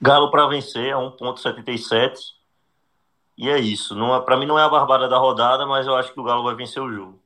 [0.00, 2.12] Galo para vencer é 1,77.
[3.36, 3.94] E é isso.
[4.14, 6.42] É, para mim não é a barbada da rodada, mas eu acho que o Galo
[6.42, 7.18] vai vencer o jogo.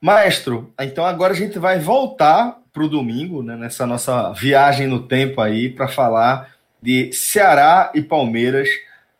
[0.00, 5.06] Maestro, então agora a gente vai voltar para o domingo, né, nessa nossa viagem no
[5.06, 6.50] tempo aí, para falar
[6.82, 8.68] de Ceará e Palmeiras,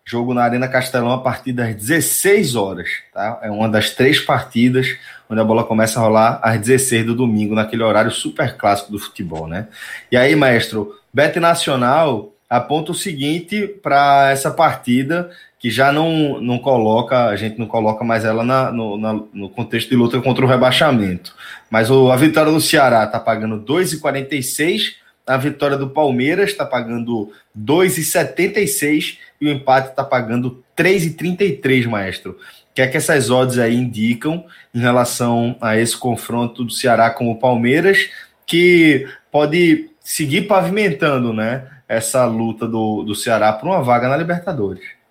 [0.05, 2.89] jogo na Arena Castelão a partir das 16 horas.
[3.13, 3.39] Tá?
[3.43, 4.99] É uma das três partidas
[5.31, 8.99] onde a bola começa a rolar às 16 do domingo, naquele horário super clássico do
[8.99, 9.47] futebol.
[9.47, 9.69] Né?
[10.11, 16.59] E aí, maestro, Bet Nacional aponta o seguinte para essa partida que já não, não
[16.59, 20.45] coloca, a gente não coloca mais ela na, no, na, no contexto de luta contra
[20.45, 21.35] o rebaixamento.
[21.71, 24.97] Mas o, a vitória do Ceará está pagando 2,46,
[25.27, 32.33] a vitória do Palmeiras está pagando 2,76 e o empate está pagando 3,33, maestro.
[32.33, 34.45] O que é que essas odds aí indicam
[34.75, 38.11] em relação a esse confronto do Ceará com o Palmeiras,
[38.45, 45.03] que pode seguir pavimentando né, essa luta do, do Ceará por uma vaga na Libertadores?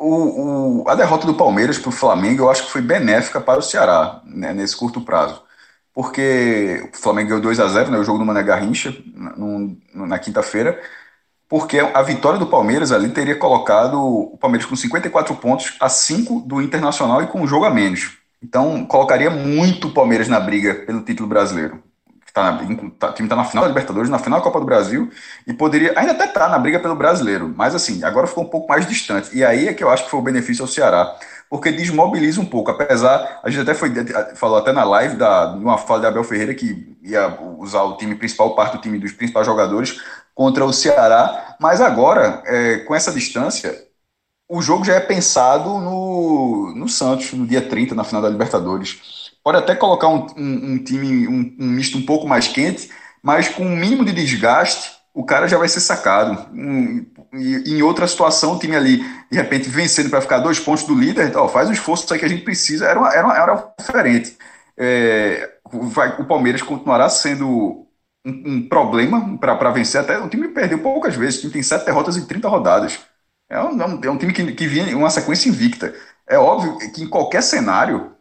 [0.00, 3.58] o, o, a derrota do Palmeiras para o Flamengo eu acho que foi benéfica para
[3.60, 5.42] o Ceará né, nesse curto prazo.
[5.92, 10.06] Porque o Flamengo ganhou 2 a 0 né, o jogo do Mané Garrincha no, no,
[10.06, 10.80] na quinta-feira.
[11.46, 16.40] Porque a vitória do Palmeiras ali teria colocado o Palmeiras com 54 pontos a 5
[16.46, 18.16] do Internacional e com um jogo a menos.
[18.42, 21.82] Então colocaria muito o Palmeiras na briga pelo título brasileiro
[22.30, 22.52] que tá
[22.98, 25.10] tá, o time está na final da Libertadores, na final da Copa do Brasil,
[25.46, 28.48] e poderia ainda até estar tá na briga pelo brasileiro, mas assim, agora ficou um
[28.48, 29.36] pouco mais distante.
[29.36, 31.16] E aí é que eu acho que foi o benefício ao Ceará,
[31.48, 33.92] porque desmobiliza um pouco, apesar, a gente até foi,
[34.36, 37.96] falou até na live da, de uma fala de Abel Ferreira que ia usar o
[37.96, 40.00] time principal, parte do time dos principais jogadores,
[40.32, 43.76] contra o Ceará, mas agora, é, com essa distância,
[44.48, 49.19] o jogo já é pensado no, no Santos, no dia 30, na final da Libertadores
[49.50, 52.88] pode até colocar um, um, um time, um, um, misto um pouco mais quente,
[53.20, 56.48] mas com um mínimo de desgaste, o cara já vai ser sacado.
[56.52, 58.98] Um, em outra situação, o time ali,
[59.30, 62.28] de repente, vencendo para ficar dois pontos do líder, então, faz o esforço que a
[62.28, 64.36] gente precisa, era, uma, era, uma, era diferente.
[64.76, 67.86] É, vai, o Palmeiras continuará sendo
[68.24, 71.86] um, um problema para vencer, até o time perdeu poucas vezes, o time tem sete
[71.86, 73.00] derrotas em 30 rodadas.
[73.48, 75.92] É um, é um time que, que vinha em uma sequência invicta.
[76.28, 78.14] É óbvio que em qualquer cenário,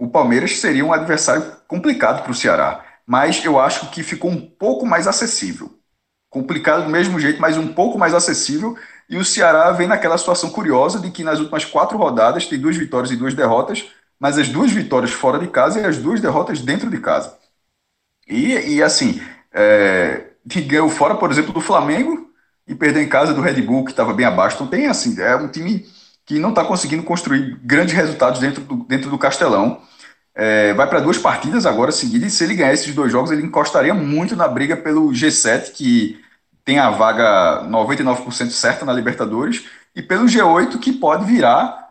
[0.00, 4.40] o Palmeiras seria um adversário complicado para o Ceará, mas eu acho que ficou um
[4.40, 5.78] pouco mais acessível.
[6.30, 8.78] Complicado do mesmo jeito, mas um pouco mais acessível.
[9.10, 12.76] E o Ceará vem naquela situação curiosa de que nas últimas quatro rodadas tem duas
[12.76, 16.62] vitórias e duas derrotas, mas as duas vitórias fora de casa e as duas derrotas
[16.62, 17.36] dentro de casa.
[18.26, 19.20] E, e assim,
[19.52, 22.30] é, ganhou fora, por exemplo, do Flamengo
[22.66, 24.56] e perdeu em casa do Red Bull, que estava bem abaixo.
[24.56, 25.84] Então tem assim, é um time
[26.24, 29.82] que não está conseguindo construir grandes resultados dentro do, dentro do Castelão.
[30.42, 33.42] É, vai para duas partidas agora seguidas, e se ele ganhar esses dois jogos, ele
[33.42, 36.18] encostaria muito na briga pelo G7, que
[36.64, 41.90] tem a vaga 99% certa na Libertadores, e pelo G8, que pode virar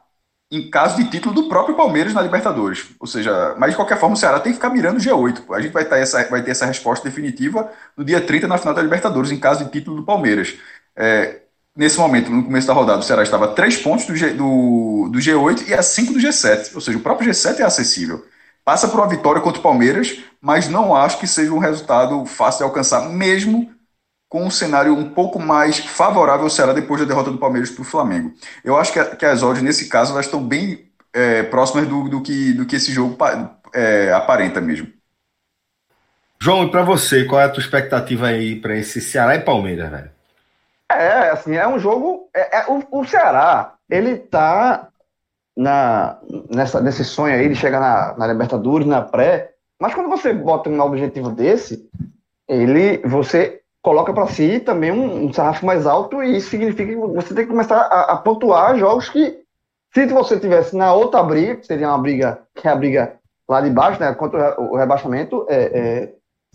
[0.52, 2.88] em caso de título do próprio Palmeiras na Libertadores.
[3.00, 5.54] Ou seja, mas de qualquer forma o Ceará tem que ficar mirando o G8.
[5.54, 8.74] A gente vai ter essa, vai ter essa resposta definitiva no dia 30 na final
[8.74, 10.58] da Libertadores, em caso de título do Palmeiras.
[10.96, 11.42] É,
[11.76, 15.08] nesse momento, no começo da rodada, o Ceará estava a 3 pontos do, G, do,
[15.12, 16.74] do G8 e a 5 do G7.
[16.74, 18.26] Ou seja, o próprio G7 é acessível.
[18.70, 22.60] Passa por uma vitória contra o Palmeiras, mas não acho que seja um resultado fácil
[22.60, 23.74] de alcançar, mesmo
[24.30, 27.82] com um cenário um pouco mais favorável ao Ceará depois da derrota do Palmeiras para
[27.82, 28.32] o Flamengo.
[28.64, 32.22] Eu acho que, que as odds, nesse caso, elas estão bem é, próximas do, do,
[32.22, 33.18] que, do que esse jogo
[33.74, 34.88] é, aparenta mesmo.
[36.40, 39.90] João, e para você, qual é a tua expectativa aí para esse Ceará e Palmeiras,
[39.90, 40.12] velho?
[40.92, 42.30] É, assim, é um jogo.
[42.36, 44.89] É, é, o, o Ceará, ele tá
[45.60, 46.18] na,
[46.50, 49.52] nessa, nesse sonho aí de chegar na, na Libertadores, na pré.
[49.78, 51.86] Mas quando você bota um objetivo desse,
[52.48, 56.96] ele você coloca para si também um, um, sarrafo mais alto e isso significa que
[56.96, 59.38] você tem que começar a, a, pontuar jogos que,
[59.94, 63.60] se você tivesse na outra briga, que seria uma briga que é a briga lá
[63.60, 66.14] de baixo, né, contra o rebaixamento, é, é,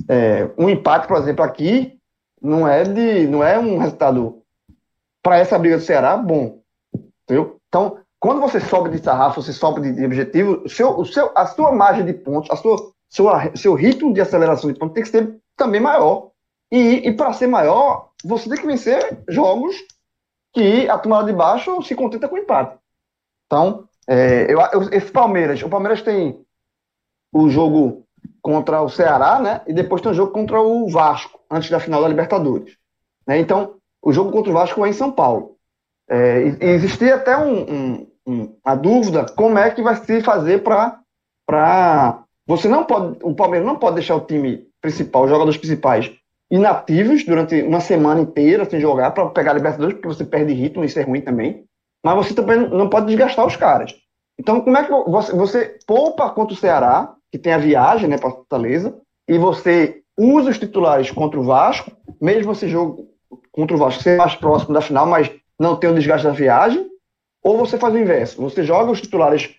[0.08, 1.98] é um empate, por exemplo, aqui
[2.40, 4.42] não é de não é um resultado
[5.22, 6.60] para essa briga do Ceará bom,
[7.24, 7.58] entendeu?
[7.68, 11.44] Então quando você sobe de sarrafo, você sobe de, de objetivo, seu, o seu, a
[11.44, 15.10] sua margem de pontos, a sua, sua, seu ritmo de aceleração de pontos tem que
[15.10, 16.30] ser também maior.
[16.72, 19.76] E, e para ser maior, você tem que vencer jogos
[20.54, 22.78] que a tomada de baixo se contenta com empate.
[23.44, 26.42] Então, é, eu, eu, esse Palmeiras, o Palmeiras tem
[27.30, 28.06] o jogo
[28.40, 29.60] contra o Ceará, né?
[29.66, 32.74] E depois tem o jogo contra o Vasco, antes da final da Libertadores.
[33.26, 33.38] Né?
[33.38, 35.58] Então, o jogo contra o Vasco é em São Paulo.
[36.08, 42.24] É, existia até um, um, uma dúvida como é que vai se fazer para.
[42.46, 43.18] Você não pode.
[43.22, 46.12] O Palmeiras não pode deixar o time principal, os jogadores principais,
[46.50, 50.84] inativos durante uma semana inteira sem jogar para pegar a Libertadores, porque você perde ritmo,
[50.84, 51.64] isso é ruim também.
[52.04, 53.94] Mas você também não pode desgastar os caras.
[54.38, 58.18] Então, como é que você, você poupa contra o Ceará, que tem a viagem né,
[58.18, 58.94] para Fortaleza,
[59.28, 63.08] e você usa os titulares contra o Vasco, mesmo esse jogo
[63.50, 66.86] contra o Vasco ser mais próximo da final, mas não tem o desgaste da viagem,
[67.44, 69.54] ou você faz o inverso, você joga os titulares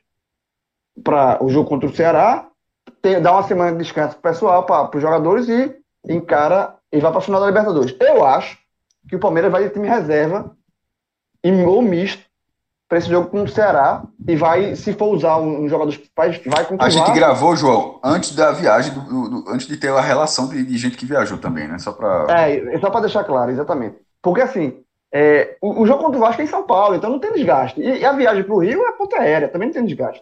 [1.04, 2.48] para o jogo contra o Ceará,
[3.02, 5.76] tem, dá uma semana de descanso pessoal para os jogadores e
[6.10, 7.96] encara e vai para a final da Libertadores.
[8.00, 8.58] Eu acho
[9.08, 10.56] que o Palmeiras vai de time reserva
[11.68, 12.26] ou misto
[12.88, 16.42] para esse jogo com o Ceará e vai, se for usar um, um jogador principais,
[16.46, 19.90] vai com A gente gravou, João, antes da viagem, do, do, do, antes de ter
[19.90, 21.78] a relação de, de, gente que viajou também, né?
[21.80, 22.28] Só para.
[22.30, 23.98] É, só para deixar claro, exatamente.
[24.22, 24.85] Porque assim,
[25.18, 27.80] é, o, o, jogo contra o Vasco é em São Paulo, então não tem desgaste.
[27.80, 30.22] E, e a viagem para o Rio é ponta aérea, também não tem desgaste.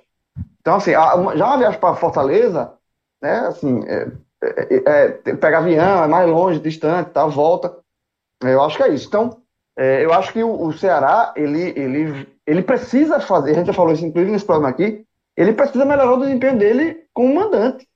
[0.62, 2.74] Então, assim, a, uma, já uma viagem para Fortaleza,
[3.20, 4.12] né, assim, é,
[4.44, 7.76] é, é, pega avião, é mais longe, distante, tal, volta.
[8.40, 9.08] Eu acho que é isso.
[9.08, 9.42] Então,
[9.76, 13.74] é, eu acho que o, o, Ceará, ele, ele, ele precisa fazer, a gente já
[13.74, 15.04] falou isso inclusive nesse programa aqui,
[15.36, 17.88] ele precisa melhorar o desempenho dele como mandante.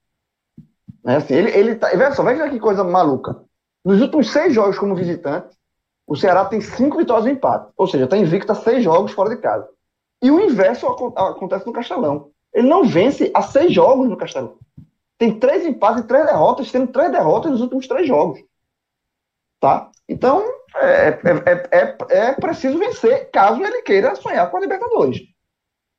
[1.04, 1.18] Né?
[1.18, 3.39] Assim, ele, ele tá, veja só, veja que coisa maluca.
[3.86, 5.56] Nos últimos seis jogos como visitante,
[6.08, 7.70] o Ceará tem cinco vitórias e empate.
[7.76, 9.68] Ou seja, está invicto a seis jogos fora de casa.
[10.24, 12.32] E o inverso acontece no Castelão.
[12.53, 14.58] Ele não vence a seis jogos no Castelão.
[15.18, 18.39] Tem três empates e três derrotas, tendo três derrotas nos últimos três jogos.
[19.60, 19.91] Tá?
[20.08, 20.43] Então,
[20.76, 25.22] é, é, é, é, preciso vencer, caso ele queira sonhar com a Libertadores.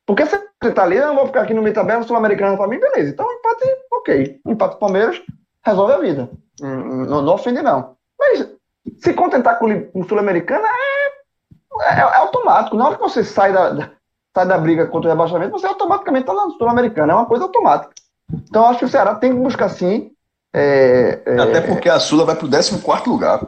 [0.07, 2.81] Porque se ele tá ali, eu vou ficar aqui no meio tabela sul-americana para mim,
[2.81, 3.11] beleza.
[3.11, 4.41] Então, empate, ok.
[4.47, 5.23] Empate Palmeiras
[5.63, 6.31] resolve a vida.
[6.61, 7.98] Não, não ofende, não.
[9.01, 12.77] Se contentar com o sul-americana é, é, é, automático.
[12.77, 13.91] Na hora que você sai da, da,
[14.35, 17.13] sai da briga contra o rebaixamento, você automaticamente está na sul-americana.
[17.13, 17.93] É uma coisa automática.
[18.33, 20.11] Então, acho que o Ceará tem que buscar sim.
[20.55, 23.47] É, é Até porque a Sula vai para o 14 lugar.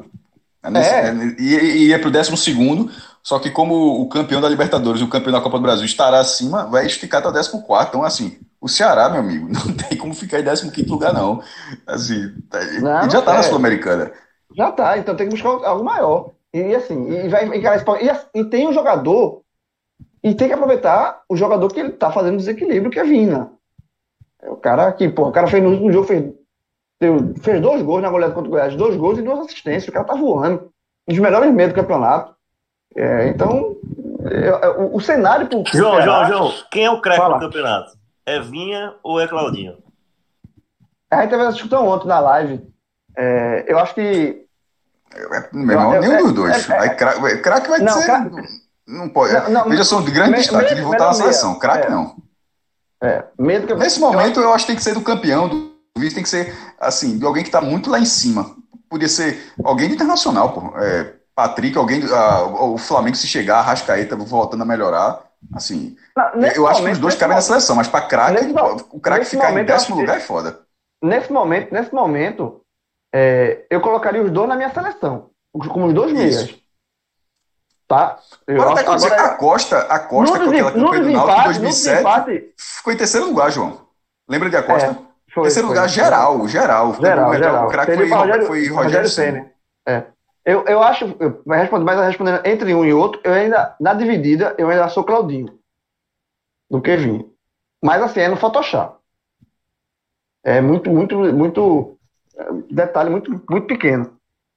[0.62, 1.14] É nesse, é.
[1.38, 2.90] E, e é pro décimo segundo,
[3.22, 6.20] só que como o campeão da Libertadores e o campeão da Copa do Brasil estará
[6.20, 7.88] acima, vai ficar até o décimo quarto.
[7.88, 11.42] Então, assim, o Ceará, meu amigo, não tem como ficar em décimo quinto lugar, não.
[11.86, 12.32] Assim,
[12.80, 13.36] não, ele já tá é.
[13.38, 14.12] na Sul-Americana.
[14.56, 16.30] Já tá, então tem que buscar algo maior.
[16.52, 17.84] E assim, e vai encarar esse
[18.34, 19.42] e, e tem um jogador,
[20.22, 23.52] e tem que aproveitar o jogador que ele tá fazendo desequilíbrio, que é Vina.
[24.42, 26.32] É o cara que, pô, o cara fez no último jogo, fez
[27.00, 29.88] Deu, fez dois gols na goleada contra o Goiás, dois gols e duas assistências.
[29.88, 30.70] O cara tá voando.
[31.08, 32.34] Um dos melhores meios do campeonato.
[32.94, 33.76] É, então,
[34.30, 35.64] é, o, o, cenário pro.
[35.72, 37.92] João, João, João, quem é o craque do campeonato?
[38.26, 39.78] É Vinha ou é Claudinho?
[41.10, 42.60] A gente essa discussão ontem na live.
[43.16, 44.44] É, eu acho que.
[45.12, 46.70] É, meu irmão, nenhum dos dois.
[46.70, 46.88] É, é,
[47.38, 48.04] craque vai não, ser.
[48.04, 48.30] Crack,
[48.86, 49.32] não pode.
[49.32, 51.58] Não, não, Veja, são de grande destaque de voltar na seleção.
[51.58, 52.16] Craque não.
[53.02, 56.14] É, medo que Nesse momento, eu acho que tem que ser do campeão, do vice
[56.14, 58.54] tem que ser, assim, de alguém que está muito lá em cima.
[58.88, 60.78] Podia ser alguém de internacional, pô.
[60.78, 62.02] É, Patrick, alguém.
[62.04, 65.30] o Flamengo, se chegar, a Rascaeta voltando a melhorar.
[65.54, 68.52] Assim, não, eu acho que os dois cabem na seleção, mas para craque,
[68.90, 70.60] o craque ficar em décimo lugar é foda.
[71.02, 72.59] Nesse momento, nesse momento
[73.12, 76.54] é, eu colocaria os dois na minha seleção, como os dois meias.
[77.88, 78.18] Tá?
[78.46, 82.54] Eu agora, acho, agora, a Costa, a Costa com aquela campanha do Náutico em 2007,
[82.56, 83.80] ficou em terceiro lugar, João.
[84.28, 84.90] Lembra de a Costa?
[84.90, 85.10] É.
[85.32, 86.94] Foi, Terceiro foi, lugar, geral, geral.
[86.94, 87.66] Geral, geral.
[87.66, 89.50] O craque foi, Rogério, foi Rogério, Senna.
[89.86, 90.04] É.
[90.44, 91.68] Eu, eu acho, eu, mas
[92.00, 95.58] respondendo entre um e outro, eu ainda, na dividida, eu ainda sou Claudinho.
[96.70, 97.30] Do que vim.
[97.82, 98.98] Mas assim, é no Photoshop.
[100.42, 101.98] É muito, muito, muito.
[102.70, 104.10] Detalhe muito, muito pequeno.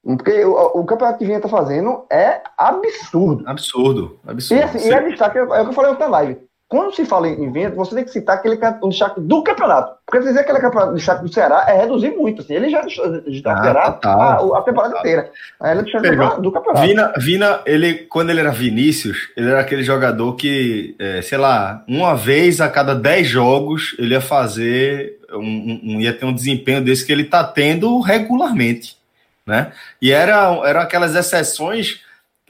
[0.03, 3.47] Porque o, o campeonato que Vinha tá fazendo é absurdo.
[3.47, 4.59] Absurdo, absurdo.
[4.59, 6.38] E, assim, e é destaque, é o que eu falei ontem na live
[6.74, 9.95] quando se fala em venda, você tem que citar aquele um destaque do campeonato.
[10.07, 12.41] Porque dizer aquele campeonato destaque do Ceará é reduzir muito.
[12.41, 12.55] Assim.
[12.55, 15.30] Ele já destacará ah, a, a, temporada inteira.
[15.59, 16.88] Aí ele destaque do campeonato.
[16.88, 21.84] Vina, Vina, ele, quando ele era Vinícius, ele era aquele jogador que, é, sei lá,
[21.88, 26.84] uma vez a cada dez jogos ele ia fazer, um, um, ia ter um desempenho
[26.84, 28.97] desse que ele está tendo regularmente.
[29.45, 29.71] Né?
[30.01, 32.01] E era, eram aquelas exceções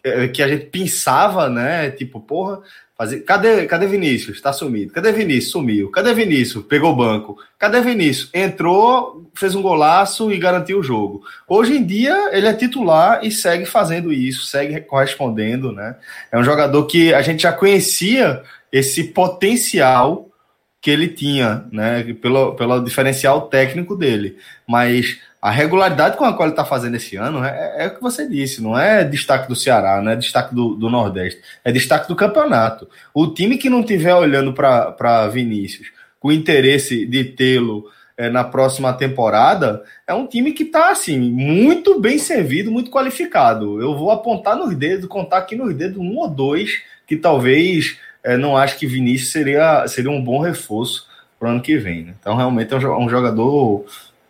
[0.03, 1.89] é, que a gente pensava, né?
[1.91, 2.59] Tipo, porra,
[2.97, 3.21] fazer.
[3.21, 4.41] Cadê, cadê Vinícius?
[4.41, 4.93] Tá sumido.
[4.93, 5.51] Cadê Vinícius?
[5.51, 5.89] Sumiu.
[5.89, 6.65] Cadê Vinícius?
[6.65, 7.37] Pegou o banco.
[7.57, 8.29] Cadê Vinícius?
[8.33, 11.23] Entrou, fez um golaço e garantiu o jogo.
[11.47, 15.95] Hoje em dia, ele é titular e segue fazendo isso, segue correspondendo, né?
[16.31, 20.29] É um jogador que a gente já conhecia esse potencial
[20.81, 22.03] que ele tinha, né?
[22.21, 24.37] Pelo, pelo diferencial técnico dele.
[24.67, 28.01] Mas a regularidade com a qual ele está fazendo esse ano é, é, o que
[28.01, 32.07] você disse, não é destaque do Ceará, não é destaque do, do Nordeste, é destaque
[32.07, 32.87] do campeonato.
[33.13, 37.83] O time que não estiver olhando para Vinícius com interesse de tê-lo
[38.15, 43.81] é, na próxima temporada, é um time que está assim, muito bem servido, muito qualificado.
[43.81, 48.37] Eu vou apontar nos dedos, contar aqui nos dedos um ou dois que talvez é,
[48.37, 51.05] não acho que Vinícius seria, seria um bom reforço
[51.37, 52.03] para o ano que vem.
[52.03, 52.13] Né?
[52.17, 53.83] Então, realmente é um jogador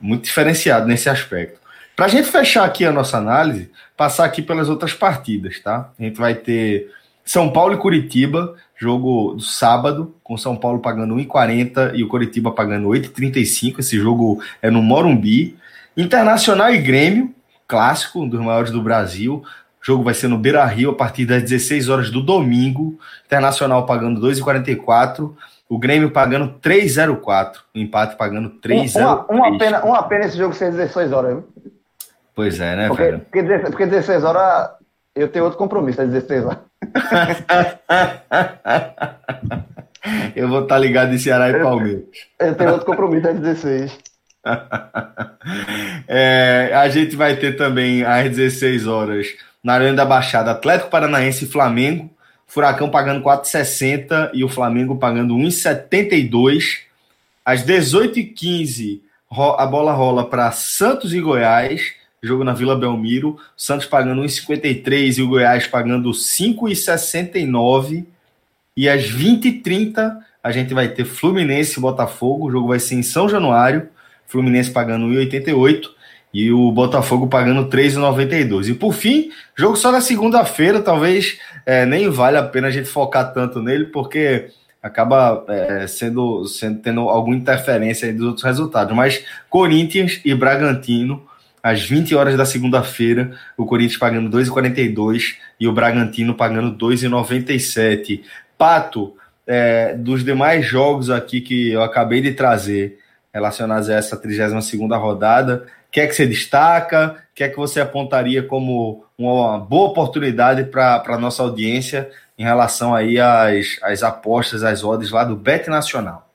[0.03, 1.61] muito diferenciado nesse aspecto.
[1.95, 5.91] Para a gente fechar aqui a nossa análise, passar aqui pelas outras partidas, tá?
[5.97, 6.91] A gente vai ter
[7.23, 12.51] São Paulo e Curitiba, jogo do sábado, com São Paulo pagando 1,40 e o Curitiba
[12.51, 13.79] pagando 8,35.
[13.79, 15.55] Esse jogo é no Morumbi.
[15.95, 17.33] Internacional e Grêmio,
[17.65, 19.43] clássico, um dos maiores do Brasil.
[19.81, 22.99] O jogo vai ser no Beira Rio a partir das 16 horas do domingo.
[23.25, 25.33] Internacional pagando 2,44
[25.73, 27.55] o Grêmio pagando 3,04.
[27.73, 29.01] O empate pagando 3,03.
[29.01, 31.47] Uma, uma, pena, uma pena esse jogo ser 16 horas, viu?
[32.35, 33.19] Pois é, né, porque, velho?
[33.19, 34.69] Porque, porque 16 horas
[35.15, 36.59] eu tenho outro compromisso, é 16 horas.
[40.35, 42.03] eu vou estar tá ligado em Ceará e Palmeiras.
[42.39, 43.97] Eu tenho outro compromisso, é 16.
[46.07, 49.27] é, a gente vai ter também às 16 horas
[49.63, 52.11] na Arena da Baixada Atlético Paranaense e Flamengo.
[52.53, 56.81] Furacão pagando 4,60 e o Flamengo pagando 1,72.
[57.43, 59.01] Às 18h15,
[59.57, 63.39] a bola rola para Santos e Goiás, jogo na Vila Belmiro.
[63.57, 68.05] Santos pagando 1,53 e o Goiás pagando 5,69.
[68.77, 72.45] E às 20h30, a gente vai ter Fluminense e Botafogo.
[72.45, 73.89] O jogo vai ser em São Januário.
[74.27, 75.89] Fluminense pagando 1,88
[76.33, 78.69] e o Botafogo pagando 3,92.
[78.69, 82.89] E por fim, jogo só na segunda-feira, talvez é, nem vale a pena a gente
[82.89, 84.49] focar tanto nele, porque
[84.81, 88.95] acaba é, sendo, sendo tendo alguma interferência dos outros resultados.
[88.95, 91.23] Mas Corinthians e Bragantino,
[91.61, 98.21] às 20 horas da segunda-feira, o Corinthians pagando 2,42 e o Bragantino pagando 2,97.
[98.57, 99.15] Pato,
[99.45, 102.99] é, dos demais jogos aqui que eu acabei de trazer
[103.33, 107.23] relacionados a essa 32 segunda rodada, que é que você destaca?
[107.31, 112.43] O que é que você apontaria como uma boa oportunidade para a nossa audiência em
[112.43, 116.27] relação aí às, às apostas, às odds lá do Bet Nacional?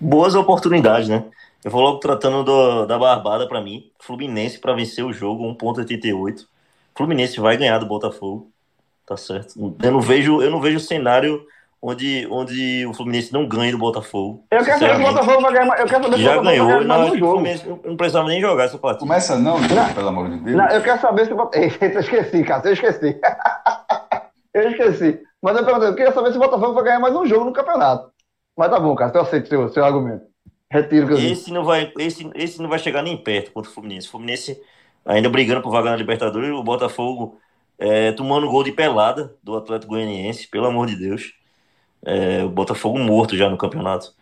[0.00, 1.24] Boas oportunidades, né?
[1.64, 3.90] Eu vou logo tratando do, da barbada para mim.
[3.98, 6.46] Fluminense para vencer o jogo, 1.88.
[6.96, 8.48] Fluminense vai ganhar do Botafogo.
[9.04, 9.74] Tá certo.
[9.82, 11.44] Eu não vejo, eu não vejo cenário
[11.80, 14.44] onde, onde o Fluminense não ganha do Botafogo.
[14.50, 15.78] Eu quero saber se o Botafogo vai ganhar.
[15.78, 18.64] Eu quero saber se Já ganhou, não, acho que o Fluminense não precisava nem jogar
[18.64, 19.00] essa partida.
[19.00, 20.56] Começa não, não, pelo amor de Deus.
[20.56, 21.66] Não, eu quero saber se o Botafogo.
[21.80, 23.20] Eu esqueci, cara, eu esqueci.
[24.54, 25.20] eu esqueci.
[25.42, 27.52] Mas eu, perguntei, eu queria saber se o Botafogo vai ganhar mais um jogo no
[27.52, 28.10] campeonato.
[28.56, 30.26] Mas tá bom, cara, eu aceito seu, seu argumento.
[30.70, 33.74] Retiro que eu esse não vai esse, esse não vai chegar nem perto contra o
[33.74, 34.08] Fluminense.
[34.08, 34.60] O Fluminense
[35.04, 37.38] ainda brigando por vaga na Libertadores, o Botafogo
[37.78, 41.32] é, tomando gol de pelada do Atlético Goianiense, pelo amor de Deus.
[42.04, 44.14] É, o Botafogo morto já no campeonato.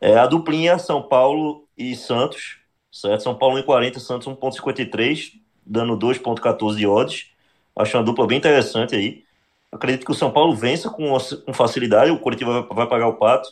[0.00, 2.58] É, a duplinha São Paulo e Santos,
[2.90, 3.22] certo?
[3.22, 7.30] São Paulo 1,40, Santos 1,53, dando 2,14 de odds.
[7.76, 9.24] Acho uma dupla bem interessante aí.
[9.72, 13.16] Acredito que o São Paulo vença com, com facilidade, o Curitiba vai, vai, pagar o
[13.16, 13.50] pato.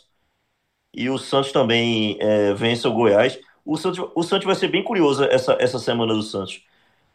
[0.93, 3.39] E o Santos também é, vença o Goiás.
[3.65, 6.63] O Santos, o Santos vai ser bem curioso essa, essa semana do Santos.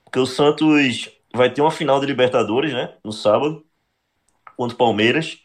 [0.04, 2.94] Porque o Santos vai ter uma final de Libertadores, né?
[3.04, 3.66] No sábado,
[4.56, 5.43] contra o Palmeiras.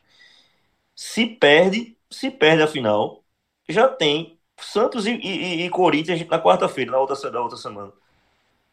[1.00, 3.24] Se perde, se perde a final,
[3.70, 7.94] já tem Santos e, e, e Corinthians na quarta-feira, na outra, na outra semana.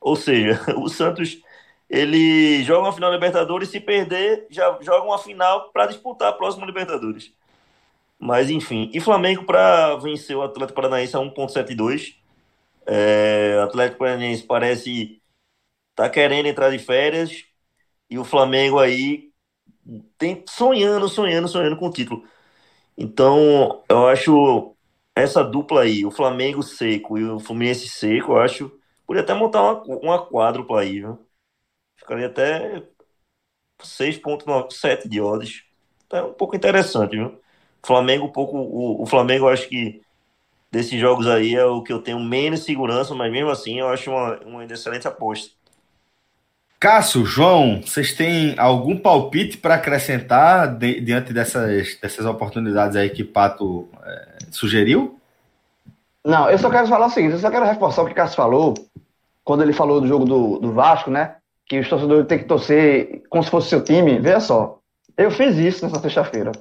[0.01, 1.41] Ou seja, o Santos
[1.89, 6.67] ele joga uma final Libertadores, se perder, já joga uma final para disputar a próxima
[6.67, 7.33] Libertadores.
[8.19, 12.17] Mas enfim, e Flamengo para vencer o Atlético Paranaense a 1.72.
[12.87, 15.23] É, Atlético Paranaense parece
[15.95, 17.45] tá querendo entrar de férias
[18.11, 19.26] e o Flamengo aí
[20.49, 22.25] sonhando, sonhando, sonhando com o título.
[22.99, 24.77] Então, eu acho
[25.17, 28.73] essa dupla aí, o Flamengo seco e o Fluminense seco, eu acho.
[29.07, 31.19] Podia até montar uma, uma quádrupla aí, viu?
[31.97, 32.83] Ficaria até
[33.83, 35.65] 6,7 de odds.
[36.13, 37.41] É um pouco interessante, viu?
[37.85, 38.57] Flamengo, um pouco.
[38.59, 40.03] O, o Flamengo, eu acho que
[40.73, 44.11] desses jogos aí é o que eu tenho menos segurança, mas mesmo assim eu acho
[44.11, 45.55] uma, uma excelente aposta.
[46.79, 53.25] Cássio, João, vocês têm algum palpite para acrescentar de, diante dessas, dessas oportunidades aí que
[53.25, 55.19] Pato é, sugeriu?
[56.25, 58.37] Não, eu só quero falar o seguinte, eu só quero reforçar o que o Cássio
[58.37, 58.75] falou,
[59.43, 61.37] quando ele falou do jogo do, do Vasco, né?
[61.67, 64.19] Que os torcedores têm que torcer como se fosse seu time.
[64.19, 64.79] Veja só,
[65.17, 66.53] eu fiz isso nessa sexta-feira.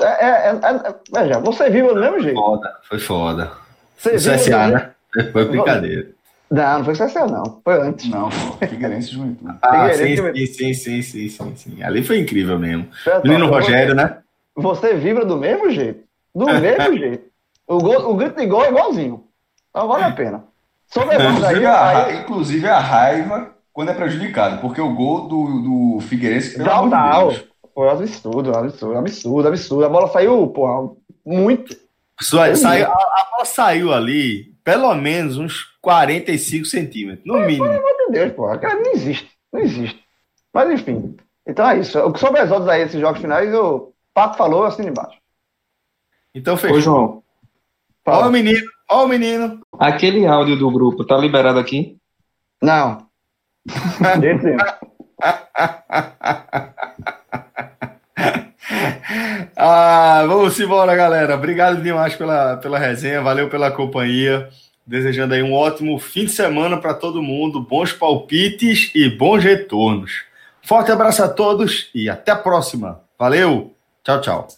[0.00, 2.40] É, é, é, é, veja, você viu do mesmo jeito.
[2.40, 3.52] Foda, foi foda.
[3.96, 4.90] Você viu CSA, né?
[5.32, 6.13] Foi brincadeira.
[6.54, 7.60] Não, não foi CSA, não.
[7.64, 8.08] Foi antes.
[8.08, 8.66] Não, pô.
[8.66, 9.58] Figueirense Juventude.
[9.60, 12.86] Ah, sim, sim, sim, sim, sim, sim, Ali foi incrível mesmo.
[13.24, 14.18] Menino Rogério, né?
[14.54, 16.04] Você vibra do mesmo jeito.
[16.32, 17.24] Do mesmo jeito.
[17.66, 19.24] O, gol, o grito de gol é igualzinho.
[19.70, 20.44] Então vale a pena.
[20.86, 22.16] Sobre inclusive, aí, a, aí...
[22.18, 27.36] inclusive a raiva quando é prejudicado, porque o gol do, do Figueirense, pelo amor de
[27.36, 27.48] Deus.
[27.74, 29.84] Foi absurdo, absurdo, absurdo, absurdo.
[29.84, 30.96] A bola saiu, pô,
[31.26, 31.76] muito.
[32.20, 37.64] Saiu, a, a bola saiu ali, pelo menos uns 45 centímetros, no mínimo.
[37.64, 40.02] Pelo amor de Deus, pô, aquela não existe, não existe.
[40.52, 41.98] Mas enfim, então é isso.
[42.16, 45.18] Sobre as outras aí, esses jogos finais, o Pato falou assim embaixo.
[46.34, 46.76] Então fechou.
[46.76, 47.22] Ô, João.
[48.06, 49.60] Ó o menino, ó o menino.
[49.78, 51.96] Aquele áudio do grupo tá liberado aqui?
[52.60, 53.06] Não.
[59.66, 61.34] ah, vamos embora, galera.
[61.34, 64.50] Obrigado demais pela, pela resenha, valeu pela companhia.
[64.86, 70.24] Desejando aí um ótimo fim de semana para todo mundo, bons palpites e bons retornos.
[70.62, 73.00] Forte abraço a todos e até a próxima.
[73.18, 74.48] Valeu, tchau, tchau.